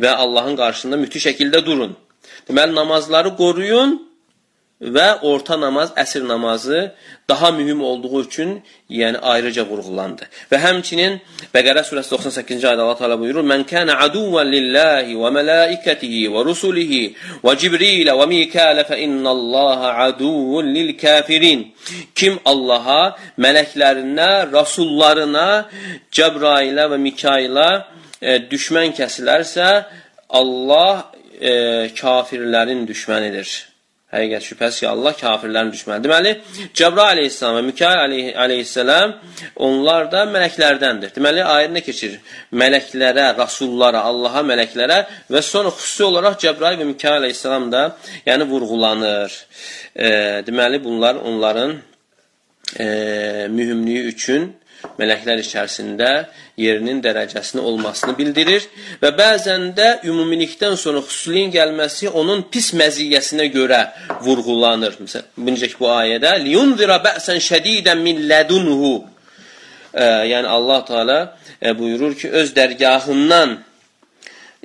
və 0.00 0.10
Allahın 0.24 0.56
qarşısında 0.56 0.96
müthiş 0.96 1.26
şəkildə 1.26 1.64
durun. 1.66 1.96
Deməli 2.48 2.74
namazları 2.74 3.36
qoruyun 3.36 4.05
və 4.80 5.06
orta 5.24 5.56
namaz, 5.56 5.92
əsr 5.96 6.26
namazı 6.28 6.92
daha 7.28 7.50
mühüm 7.50 7.82
olduğu 7.82 8.22
üçün, 8.22 8.62
yəni 8.90 9.18
ayrıca 9.18 9.64
vurğulandı. 9.66 10.28
Və 10.52 10.60
həmçinin 10.60 11.16
Bəqərə 11.54 11.82
surəsi 11.88 12.12
98-ci 12.12 12.66
ayədə 12.68 12.84
Allah 12.84 12.98
Teala 12.98 13.18
buyurur: 13.18 13.44
"Mən 13.44 13.64
kana 13.66 13.96
aduvan 14.04 14.50
lillahi 14.52 15.16
və 15.16 15.30
mələikətihi 15.38 16.28
və 16.34 16.44
rusulihi 16.44 17.02
və 17.44 17.54
Cibrilə 17.60 18.12
və 18.20 18.26
Mikələ 18.28 18.84
fə 18.88 18.98
innallaha 19.06 19.94
aduvun 20.08 20.72
lil 20.74 20.92
kafirin." 20.98 21.72
Kim 22.14 22.38
Allaha, 22.44 23.16
mələklərinə, 23.38 24.52
rasullarına, 24.52 25.68
Cəbrailə 26.12 26.84
və 26.92 26.98
Mikailə 27.00 27.70
e, 28.20 28.38
düşmən 28.50 28.92
kəsilərsə, 28.98 29.70
Allah 30.28 31.10
e, 31.40 31.88
kafirlərin 31.96 32.84
düşmənidir. 32.86 33.75
Həqiqət 34.16 34.46
şübhəsiz 34.48 34.80
ki, 34.82 34.88
Allah 34.90 35.14
kafirlərin 35.20 35.72
düşmənidir. 35.74 36.08
Deməli, 36.08 36.32
Cəbrail 36.76 37.12
aleyhissalam 37.16 37.58
və 37.58 37.64
Mikail 37.66 38.14
aleyhissalam 38.44 39.14
onlar 39.68 40.10
da 40.12 40.24
mələklərdəndir. 40.32 41.14
Deməli, 41.16 41.44
ayərinə 41.44 41.82
keçir. 41.86 42.18
Mələklərə, 42.62 43.28
rasullara, 43.38 44.04
Allaha, 44.10 44.44
mələklərə 44.50 45.00
və 45.32 45.42
sonra 45.44 45.74
xüsusi 45.74 46.08
olaraq 46.10 46.38
Cəbrail 46.44 46.80
və 46.82 46.88
Mikail 46.92 47.20
aleyhissalam 47.20 47.70
da 47.72 47.88
yəni 48.26 48.48
vurğulanır. 48.50 49.40
E, 49.94 50.08
deməli, 50.46 50.82
bunlar 50.84 51.20
onların 51.22 51.76
e, 52.80 52.86
mühümlüyü 53.50 54.08
üçün 54.12 54.54
mələklər 54.98 55.40
içərisində 55.42 56.10
yerinin 56.60 57.02
dərəcəsini 57.04 57.60
olmasını 57.60 58.14
bildirir 58.18 58.64
və 59.02 59.12
bəzən 59.18 59.68
də 59.76 59.88
ümumilikdən 60.08 60.76
sonra 60.80 61.02
xüsuliyin 61.04 61.52
gəlməsi 61.54 62.08
onun 62.08 62.46
pis 62.52 62.72
məziyyəsinə 62.78 63.48
görə 63.54 63.82
vurğulanır. 64.24 64.98
Məsələn, 65.02 65.28
buncək 65.36 65.76
bu 65.80 65.90
ayədə 65.92 66.36
liyunzira 66.44 66.98
bə'sən 67.04 67.42
şədidən 67.50 68.02
min 68.06 68.24
lədunhu 68.30 68.94
e, 69.92 70.04
yəni 70.32 70.48
Allah 70.48 70.84
Teala 70.84 71.20
e, 71.62 71.78
buyurur 71.78 72.16
ki, 72.16 72.30
öz 72.30 72.52
dərgahından 72.56 73.58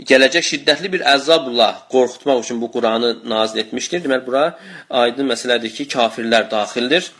gələcək 0.08 0.46
şiddətli 0.48 0.90
bir 0.94 1.04
əzabla 1.06 1.72
qorxutmaq 1.92 2.40
üçün 2.46 2.62
bu 2.62 2.72
Quranı 2.72 3.18
nazil 3.30 3.60
etmişdir. 3.66 4.04
Deməli, 4.06 4.26
bura 4.26 4.46
aydın 4.90 5.28
məsələdir 5.34 5.76
ki, 5.76 5.90
kafirlər 5.92 6.50
daxildir 6.52 7.12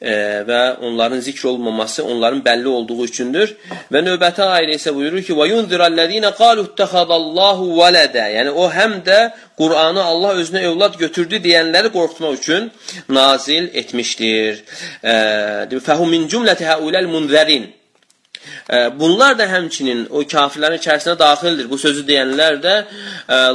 və 0.00 0.60
onların 0.80 1.20
zikr 1.20 1.44
olmaması 1.46 2.04
onların 2.04 2.40
bəlli 2.44 2.66
olduğu 2.66 3.04
üçündür. 3.04 3.54
Və 3.92 4.00
növbəti 4.04 4.40
ayədə 4.44 4.78
isə 4.78 4.94
buyurur 4.94 5.22
ki: 5.22 5.32
"Və 5.32 5.48
yunzirallezine 5.48 6.30
qalu 6.34 6.64
ittehadallahu 6.64 7.76
velada." 7.80 8.28
Yəni 8.36 8.50
o 8.50 8.70
həm 8.70 9.02
də 9.04 9.30
Qur'anı 9.58 10.02
Allah 10.02 10.40
özünə 10.40 10.64
övlad 10.70 10.96
götürdü 10.98 11.36
deyənləri 11.44 11.92
qorxutmaq 11.92 12.32
üçün 12.40 12.70
nazil 13.08 13.68
etmişdir. 13.74 14.64
Fəhum 15.88 16.08
min 16.10 16.28
cümləti 16.28 16.64
haulal 16.64 17.08
munzirin. 17.14 17.79
Bunlar 19.00 19.38
da 19.38 19.46
həmçinin 19.50 20.06
o 20.10 20.22
kafirlərin 20.22 20.78
içərisinə 20.78 21.16
daxildir. 21.18 21.66
Bu 21.70 21.78
sözü 21.78 22.04
deyənlər 22.06 22.60
də, 22.62 22.74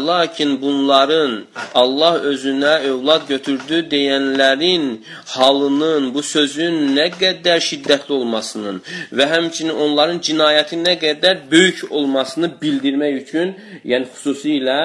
lakin 0.04 0.56
bunların 0.62 1.46
Allah 1.74 2.20
özünə 2.32 2.74
övlad 2.90 3.28
götürdü 3.28 3.82
deyənlərin 3.92 4.88
halının, 5.36 6.12
bu 6.14 6.24
sözün 6.24 6.96
nə 6.98 7.10
qədər 7.20 7.64
şiddətli 7.64 8.14
olmasının 8.20 8.82
və 9.16 9.30
həmçinin 9.32 9.76
onların 9.86 10.20
cinayətin 10.20 10.84
nə 10.86 10.98
qədər 11.02 11.46
böyük 11.52 11.86
olmasını 11.90 12.52
bildirmək 12.62 13.22
üçün, 13.24 13.54
yəni 13.88 14.10
xüsusilə 14.14 14.80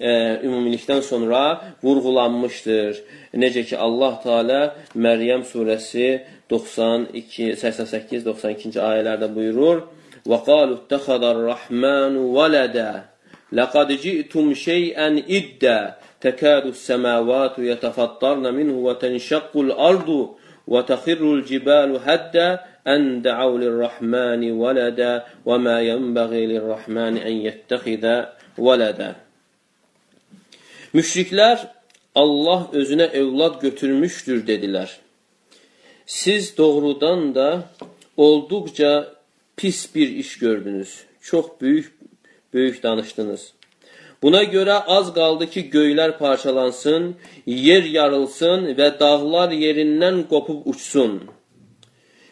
ə, 0.00 0.14
ümumilikdən 0.46 1.02
sonra 1.06 1.42
vurğulanmışdır. 1.84 3.02
Necə 3.36 3.66
ki, 3.68 3.76
Allah 3.76 4.14
Teala 4.22 4.60
Məryəm 4.96 5.42
surəsi 5.44 6.08
92, 6.50 7.56
88, 7.58 8.22
92-ci 8.26 8.78
ayələrdə 8.78 9.28
buyurur: 9.34 9.82
"Və 10.30 10.38
qalu 10.46 10.78
ittaxadar-rahmanu 10.80 12.22
valada 12.36 12.90
laqad 13.52 13.90
ji'tum 14.04 14.54
şey'an 14.54 15.14
idda 15.38 15.98
takadu 16.20 16.70
as-samawati 16.74 17.66
yatafattarna 17.70 18.50
minhu 18.58 18.78
və 18.86 18.94
tanshaqqu 19.02 19.58
al-ardu 19.66 20.20
və 20.72 20.80
taxirru 20.90 21.28
al-jibalu 21.38 22.02
hadda 22.06 22.46
an 22.94 23.22
da'u 23.26 23.52
lir-rahmani 23.62 24.50
walada 24.62 25.12
və 25.46 25.56
ma 25.66 25.78
yanbaghi 25.90 26.42
lir-rahmani 26.52 27.20
an 27.28 27.34
yattaxiza 27.46 28.16
walada." 28.56 29.10
Müşriklər 30.94 31.58
Allah 32.22 32.60
özünə 32.72 33.10
övlad 33.20 33.60
götürmüşdür 33.60 34.46
dedilər. 34.46 34.88
Siz 36.06 36.56
doğrudan 36.56 37.34
da 37.34 37.70
olduqca 38.16 39.14
pis 39.56 39.94
bir 39.94 40.08
iş 40.08 40.38
gördünüz. 40.38 41.04
Çox 41.20 41.46
böyük 41.60 41.98
böyük 42.54 42.82
danışdınız. 42.82 43.52
Buna 44.22 44.42
görə 44.42 44.72
az 44.72 45.10
qaldı 45.14 45.50
ki, 45.50 45.60
göylər 45.72 46.18
parçalansın, 46.18 47.16
yer 47.46 47.84
yarılsın 47.84 48.70
və 48.78 48.88
dağlar 49.00 49.50
yerindən 49.50 50.22
qopub 50.30 50.62
uçsun. 50.70 51.20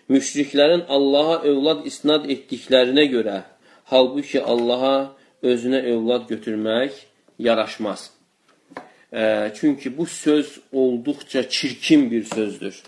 Müşriklərin 0.09 0.87
Allaha 0.89 1.43
övlad 1.43 1.85
isnad 1.87 2.31
etdiklərinə 2.31 3.05
görə, 3.11 3.43
halbuki 3.85 4.43
Allaha 4.43 5.13
özünə 5.43 5.83
övlad 5.93 6.31
götürmək 6.31 6.93
yaraşmaz. 7.39 8.11
Çünki 9.55 9.99
bu 9.99 10.07
söz 10.07 10.59
olduqca 10.73 11.49
çirkin 11.49 12.11
bir 12.11 12.25
sözdür. 12.25 12.83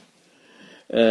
E, 0.86 1.04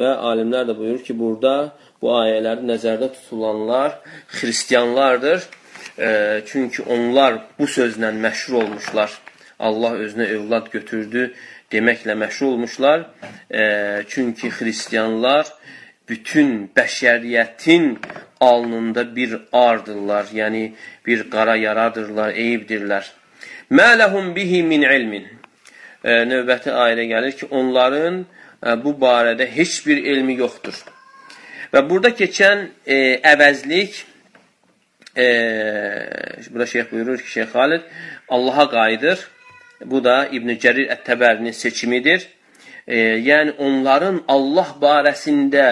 və 0.00 0.12
alimlər 0.30 0.68
də 0.70 0.76
buyurur 0.78 1.02
ki, 1.04 1.16
burada 1.18 1.74
bu 2.02 2.12
ayələri 2.16 2.64
nəzərdə 2.70 3.10
tutulanlar 3.16 3.98
xristiyanlardır. 4.38 5.44
E, 5.98 6.08
çünki 6.46 6.82
onlar 6.82 7.42
bu 7.58 7.68
sözlə 7.68 8.12
məşhur 8.24 8.62
olmuşlar. 8.62 9.12
Allah 9.58 9.98
özünə 10.04 10.28
övlad 10.38 10.70
götürdü 10.72 11.32
deməklə 11.72 12.14
məşhur 12.14 12.54
olmuşlar. 12.54 13.06
E, 13.50 13.62
çünki 14.08 14.48
xristiyanlar 14.48 15.52
bütün 16.08 16.70
bəşəriyyətin 16.76 17.96
alnında 18.40 19.16
bir 19.16 19.36
ardırlar, 19.52 20.30
yəni 20.32 20.72
bir 21.06 21.28
qara 21.30 21.56
yaradırlar, 21.56 22.32
eyibdirlər. 22.32 23.10
Mə 23.70 23.88
ləhum 24.00 24.32
bihi 24.36 24.62
min 24.62 24.86
ilmin. 24.88 25.26
E, 26.04 26.22
növbəti 26.30 26.72
ayədə 26.72 27.04
gəlir 27.12 27.36
ki, 27.36 27.50
onların 27.50 28.22
bu 28.62 28.94
barədə 29.00 29.46
heç 29.46 29.86
bir 29.86 30.04
elmi 30.04 30.38
yoxdur. 30.38 30.74
Və 31.72 31.82
burada 31.90 32.10
keçən 32.16 32.68
e, 32.86 32.96
əvəzlik, 33.32 34.04
e, 35.16 35.26
burada 36.50 36.66
şeyh 36.66 36.92
buyurur 36.92 37.18
ki, 37.18 37.30
Şeyh 37.30 37.46
Xalid, 37.52 37.82
Allaha 38.28 38.70
qayıdır. 38.70 39.28
Bu 39.84 40.04
da 40.04 40.26
İbn-i 40.26 40.58
Cərir 40.58 40.88
Ət-Təbərinin 40.94 41.52
seçimidir. 41.52 42.26
E, 42.86 42.96
yəni, 42.98 43.54
onların 43.58 44.22
Allah 44.28 44.74
barəsində 44.80 45.66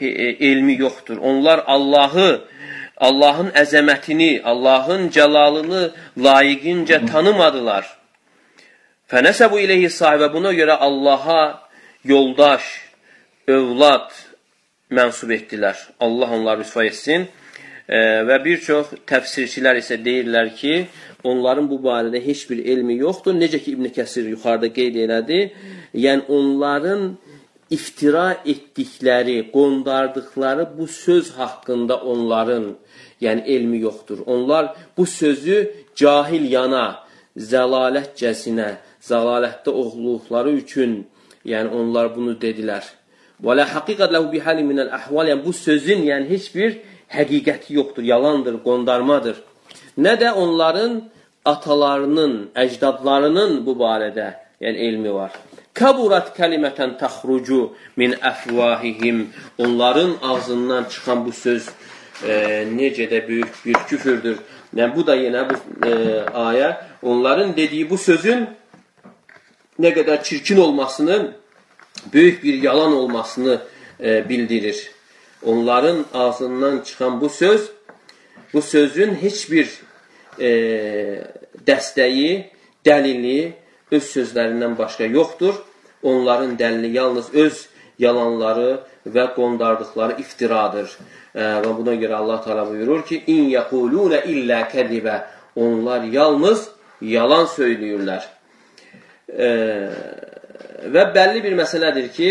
e, 0.00 0.06
elmi 0.48 0.78
yoxdur. 0.80 1.18
Onlar 1.18 1.62
Allahı, 1.66 2.44
Allahın 2.96 3.50
əzəmətini, 3.50 4.42
Allahın 4.42 5.10
cəlalını 5.10 5.90
layiqincə 6.16 7.06
tanımadılar. 7.12 7.86
Fənəsəbu 9.12 9.60
ileyhi 9.60 9.90
sahibə 9.92 10.32
buna 10.32 10.54
görə 10.56 10.78
Allaha 10.80 11.68
yoldaş, 12.04 12.64
övlad 13.48 14.10
mənsub 14.90 15.30
etdilər. 15.32 15.76
Allah 16.00 16.34
onları 16.36 16.62
rüsva 16.62 16.84
etsin. 16.84 17.26
E, 17.88 17.98
və 18.28 18.38
bir 18.44 18.60
çox 18.62 18.92
təfsirçilər 19.08 19.80
isə 19.80 19.98
deyirlər 20.02 20.52
ki, 20.58 20.86
onların 21.24 21.68
bu 21.70 21.78
barədə 21.82 22.20
heç 22.22 22.44
bir 22.50 22.62
elmi 22.64 22.98
yoxdur. 23.00 23.34
Necə 23.38 23.62
ki 23.62 23.76
İbn 23.76 23.90
Kəsir 23.96 24.28
yuxarıda 24.34 24.72
qeyd 24.74 24.98
elədi, 25.04 25.40
yəni 25.94 26.26
onların 26.28 27.12
iftira 27.70 28.26
etdikləri, 28.44 29.38
qondardıqları 29.54 30.68
bu 30.78 30.86
söz 30.86 31.32
haqqında 31.38 31.96
onların 31.96 32.66
yəni 33.20 33.42
elmi 33.54 33.78
yoxdur. 33.80 34.18
Onlar 34.26 34.74
bu 34.96 35.06
sözü 35.06 35.58
cahil 35.96 36.50
yana, 36.50 36.86
zəlalətcəsinə, 37.36 38.74
zəlalətdə 39.00 39.70
oğluqları 39.70 40.52
üçün, 40.62 41.06
yəni 41.44 41.72
onlar 41.74 42.12
bunu 42.16 42.34
dedilər. 42.38 42.84
Və 43.42 43.56
la 43.58 43.66
haqiqət 43.66 44.12
ləhu 44.14 44.30
bihali 44.32 44.64
minəl 44.66 44.92
əhval, 44.98 45.30
yəni 45.32 45.44
bu 45.44 45.52
sözün 45.52 46.04
yəni 46.06 46.28
heç 46.30 46.50
bir 46.54 46.76
həqiqəti 47.12 47.74
yoxdur, 47.78 48.04
yalandır, 48.06 48.60
qondarmadır. 48.66 49.40
Nə 49.98 50.14
də 50.20 50.32
onların 50.38 51.00
atalarının, 51.44 52.36
əcdadlarının 52.64 53.58
bu 53.66 53.74
barədə 53.82 54.28
yəni 54.62 54.86
elmi 54.88 55.12
var. 55.14 55.34
Kaburat 55.74 56.34
kəlimətən 56.36 56.96
təxrucu 57.00 57.72
min 57.96 58.14
əfvahihim. 58.30 59.26
Onların 59.58 60.16
ağzından 60.22 60.84
çıxan 60.92 61.24
bu 61.26 61.32
söz 61.32 61.68
e, 62.22 62.64
necə 62.68 63.08
də 63.10 63.22
böyük 63.28 63.54
bir 63.66 63.78
küfürdür. 63.88 64.36
Yəni, 64.76 64.94
bu 64.96 65.06
da 65.06 65.16
yenə 65.16 65.46
bu 65.48 65.56
e, 65.88 65.92
ayə 66.46 66.74
onların 67.02 67.56
dediyi 67.56 67.90
bu 67.90 67.98
sözün 67.98 68.46
nə 69.80 69.92
qədər 69.94 70.22
çirkin 70.22 70.58
olmasını, 70.58 71.32
böyük 72.14 72.44
bir 72.44 72.62
yalan 72.62 72.92
olmasını 72.92 73.60
e, 74.00 74.28
bildirir. 74.28 74.90
Onların 75.46 76.04
ağzından 76.14 76.80
çıxan 76.80 77.20
bu 77.20 77.28
söz, 77.28 77.70
bu 78.54 78.62
sözün 78.62 79.14
heç 79.14 79.50
bir 79.50 79.68
e, 80.38 80.48
dəstəyi, 81.66 82.44
dəlili 82.84 83.52
öz 83.90 84.04
sözlərindən 84.04 84.78
başqa 84.78 85.04
yoxdur. 85.04 85.54
Onların 86.02 86.56
dəlili 86.58 86.92
yalnız 86.96 87.34
öz 87.34 87.66
yalanları 87.98 88.80
və 89.06 89.34
qondardıqları 89.34 90.20
iftiradır. 90.20 90.96
E, 91.34 91.40
və 91.40 91.76
buna 91.76 91.94
görə 91.94 92.14
Allah 92.22 92.42
Teala 92.44 92.66
buyurur 92.70 93.06
ki, 93.06 93.22
İn 93.26 93.48
yəqulunə 93.50 94.24
illə 94.26 94.64
kədibə 94.70 95.20
Onlar 95.56 96.04
yalnız 96.04 96.68
yalan 97.00 97.46
söyləyirlər. 97.46 98.22
Və 99.32 101.04
bəlli 101.14 101.42
bir 101.44 101.54
məsələdir 101.56 102.08
ki, 102.12 102.30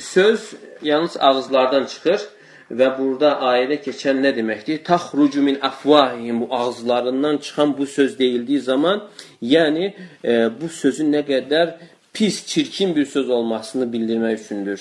söz 0.00 0.54
yalnız 0.82 1.16
ağızlardan 1.20 1.86
çıxır 1.86 2.24
və 2.70 2.88
burada 2.98 3.36
ayədə 3.52 3.78
keçən 3.84 4.18
nə 4.24 4.32
deməkdir? 4.36 4.82
Taxrucu 4.84 5.42
min 5.42 5.58
afvahihim 5.62 6.40
bu 6.40 6.48
ağızlarından 6.54 7.38
çıxan 7.38 7.78
bu 7.78 7.86
söz 7.86 8.18
deyildiyi 8.18 8.60
zaman, 8.60 9.04
yəni 9.42 9.92
e, 10.24 10.50
bu 10.60 10.68
sözün 10.68 11.12
nə 11.12 11.22
qədər 11.26 11.76
pis, 12.12 12.46
çirkin 12.46 12.96
bir 12.96 13.06
söz 13.06 13.30
olmasını 13.30 13.92
bildirmək 13.92 14.40
üçündür 14.40 14.80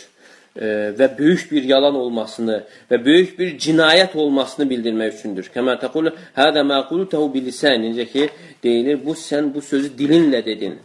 e, 0.56 0.65
və 1.00 1.10
böyük 1.20 1.52
bir 1.52 1.63
yalan 1.63 1.96
olmasını 1.96 2.63
və 2.91 3.06
böyük 3.06 3.39
bir 3.39 3.58
cinayət 3.60 4.15
olmasını 4.15 4.70
bildirmək 4.70 5.20
üçündür. 5.20 5.52
Kəmə 5.56 5.78
təqulu 5.84 6.15
hədə 6.36 6.65
məqulutehu 6.65 7.30
bilisən 7.34 7.86
necə 7.86 8.10
ki 8.10 8.30
deyilir 8.63 9.06
bu 9.06 9.13
sən 9.13 9.54
bu 9.54 9.62
sözü 9.62 9.94
dilinlə 9.98 10.46
dedin. 10.46 10.80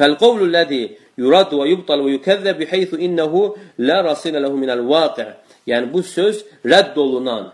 Fəl-qavlu 0.00 0.48
ləzi 0.48 0.82
yurad 1.20 1.52
və 1.52 1.68
yubtal 1.74 2.00
və 2.06 2.16
yukəzzə 2.16 2.56
bihaythu 2.56 2.98
innehu 3.06 3.42
la 3.78 4.00
rasilə 4.06 4.40
lehu 4.40 4.56
minəl 4.56 4.82
vaqi. 4.88 5.28
Yəni 5.68 5.92
bu 5.92 6.02
söz 6.02 6.40
rədd 6.64 6.96
olunan, 7.04 7.50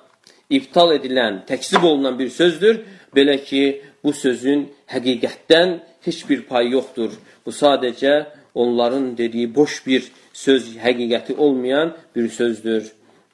iptal 0.51 0.95
edilən, 0.95 1.43
təkzib 1.51 1.83
olunan 1.85 2.15
bir 2.19 2.31
sözdür. 2.31 2.85
Belə 3.17 3.37
ki 3.43 3.63
bu 4.05 4.13
sözün 4.15 4.69
həqiqətdən 4.93 5.79
heç 6.07 6.23
bir 6.29 6.45
pay 6.51 6.71
yoxdur. 6.77 7.11
Bu 7.45 7.51
sadəcə 7.51 8.15
onların 8.55 9.17
dediyi 9.19 9.49
boş 9.55 9.83
bir 9.87 10.07
söz 10.33 10.77
həqiqəti 10.85 11.37
olmayan 11.37 11.95
bir 12.17 12.29
sözdür. 12.31 12.93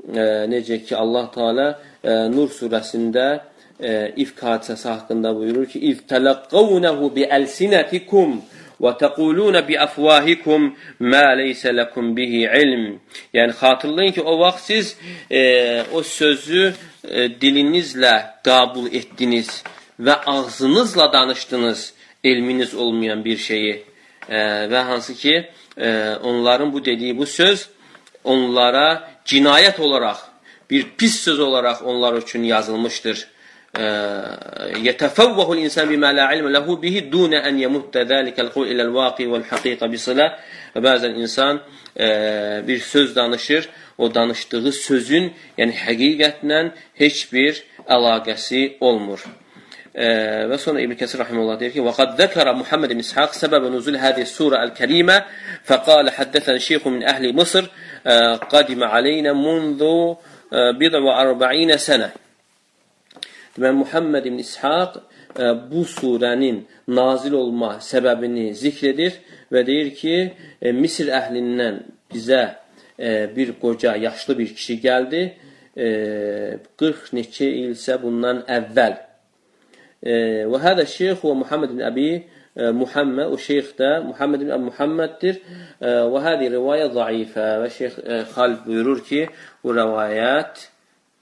E, 0.09 0.23
necə 0.53 0.81
ki 0.87 0.97
Allah 0.97 1.29
Teala 1.35 1.67
e, 2.03 2.13
Nur 2.33 2.49
surəsində 2.51 3.27
e, 3.79 3.91
ifk 4.25 4.43
hadisəsi 4.49 4.89
haqqında 4.89 5.37
buyurur 5.37 5.67
ki: 5.67 5.79
"İz 5.91 5.99
talaqqawnahu 6.11 7.15
bi 7.17 7.29
alsinatikum 7.39 8.41
və 8.83 8.93
təqulun 9.03 9.59
bi 9.69 9.79
afwahikum 9.79 10.75
ma 11.01 11.27
laysa 11.39 11.71
lakum 11.77 12.17
bihi 12.17 12.41
ilm." 12.63 13.01
Yəni 13.35 13.53
xatırlayın 13.61 14.13
ki, 14.13 14.23
o 14.23 14.39
vaxt 14.39 14.65
siz 14.67 14.97
e, 15.31 15.41
o 15.93 16.03
sözü 16.03 16.75
e, 17.05 17.29
dilinizlə 17.41 18.15
qəbul 18.47 18.91
etdiniz 18.99 19.63
və 20.01 20.15
ağzınızla 20.27 21.13
danışdınız 21.13 21.95
elminiz 22.25 22.75
olmayan 22.75 23.25
bir 23.25 23.37
şeyi 23.37 23.85
e, 24.29 24.37
və 24.73 24.81
hansı 24.89 25.15
ki 25.15 25.51
e, 25.79 26.17
onların 26.23 26.73
bu 26.73 26.85
dediyi 26.85 27.19
bu 27.19 27.27
söz 27.27 27.69
onlara 28.25 29.11
cinayət 29.27 29.81
olaraq, 29.81 30.19
bir 30.71 30.87
pis 30.99 31.21
söz 31.21 31.41
olaraq 31.41 31.83
onlar 31.85 32.15
üçün 32.15 32.43
yazılmışdır. 32.43 33.29
يتفوه 34.77 35.53
الإنسان 35.53 35.89
بما 35.89 36.13
لا 36.13 36.23
علم 36.23 36.49
له 36.49 36.77
به 36.77 36.99
دون 36.99 37.35
أن 37.35 37.61
يمت 37.61 37.97
ذلك 37.97 38.41
القول 38.41 38.69
إلى 38.69 38.83
الواقع 38.83 39.29
والحقيقة 39.29 39.87
بصلة 39.87 40.33
və 40.73 40.81
bəzən 40.81 41.19
insan 41.21 41.61
e, 41.97 42.63
bir 42.67 42.81
söz 42.81 43.17
danışır, 43.17 43.69
o 43.99 44.15
danışdığı 44.15 44.73
sözün, 44.73 45.33
yəni 45.59 45.75
həqiqətlə 45.77 46.71
heç 46.97 47.33
bir 47.33 47.63
əlaqəsi 47.89 48.79
olmur. 48.81 49.21
Və 49.93 50.57
sonra 50.57 50.81
İbn 50.81 50.97
Kəsir 50.97 51.21
rahimehullah 51.21 51.59
deyir 51.61 51.75
ki: 51.75 51.83
"Və 51.85 51.93
qad 51.93 52.17
zəkara 52.17 52.55
Muhammed 52.57 52.95
ibn 52.95 53.05
İshaq 53.05 53.35
səbəb 53.37 53.67
nuzul 53.75 53.99
hadihi 54.01 54.27
sura 54.27 54.63
el-kərimə 54.65 55.19
fəqala 55.69 56.15
haddathana 56.17 56.61
şeyx 56.69 56.89
min 56.89 57.05
əhli 57.13 57.35
Misr 57.37 57.69
qadima 58.55 58.89
aleyna 58.97 59.37
və 59.37 60.73
40 61.53 61.85
sənə." 61.89 62.09
Deməli 63.57 63.77
Muhammed 63.83 64.25
ibn 64.31 64.39
İshaq 64.41 64.97
bu 65.71 65.85
surənin 65.97 66.63
nazil 66.89 67.37
olma 67.37 67.77
səbəbini 67.85 68.53
zikr 68.57 68.91
edir 68.93 69.21
və 69.53 69.65
deyir 69.69 69.93
ki, 69.97 70.17
Misir 70.77 71.13
əhlindən 71.13 71.83
bizə 72.13 72.43
bir 73.37 73.55
qoca, 73.61 73.97
yaşlı 73.97 74.39
bir 74.39 74.55
kişi 74.57 74.79
gəldi. 74.87 75.23
40 75.75 77.17
neçə 77.17 77.49
ilsə 77.65 77.97
bundan 78.03 78.43
əvvəl 78.59 79.01
Və 80.03 80.59
hədə 80.65 80.85
şeyx 80.91 81.21
və 81.23 81.35
Muhammed 81.45 81.75
ibn 81.75 81.85
Əbi 81.87 82.09
Muhammed, 82.77 83.31
o 83.33 83.39
şeyx 83.39 83.73
də 83.79 83.91
Muhammed 84.05 84.43
ibn 84.43 84.55
Əbi 84.57 84.69
Muhammeddir. 84.71 85.39
Və 85.81 86.23
hədi 86.27 86.51
rivayə 86.57 86.89
zəifə 86.97 87.49
və 87.63 87.69
şeyx 87.77 88.01
Xalid 88.35 88.65
buyurur 88.67 89.05
ki, 89.07 89.27
bu 89.63 89.77
rəvayət 89.79 90.67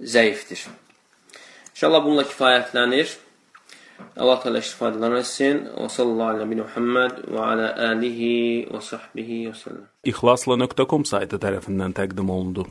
zəifdir. 0.01 0.65
İnşallah 1.81 2.03
bununla 2.05 2.23
kifayətlənir. 2.29 3.13
Allah 4.21 4.41
təala 4.43 4.61
istifadələr 4.61 5.15
etsin. 5.23 5.63
Və 5.81 5.87
sallallahu 5.95 6.35
əleyhi 6.35 6.59
Muhammed 6.59 7.23
və 7.33 7.47
alə 7.55 7.69
alihi 7.87 8.35
və 8.69 8.81
sahbihi 8.85 9.39
və 9.47 9.55
sallam. 9.57 9.87
İxlasla.com 10.13 11.07
saytı 11.09 11.41
tərəfindən 11.41 11.97
təqdim 11.97 12.29
olundu. 12.37 12.67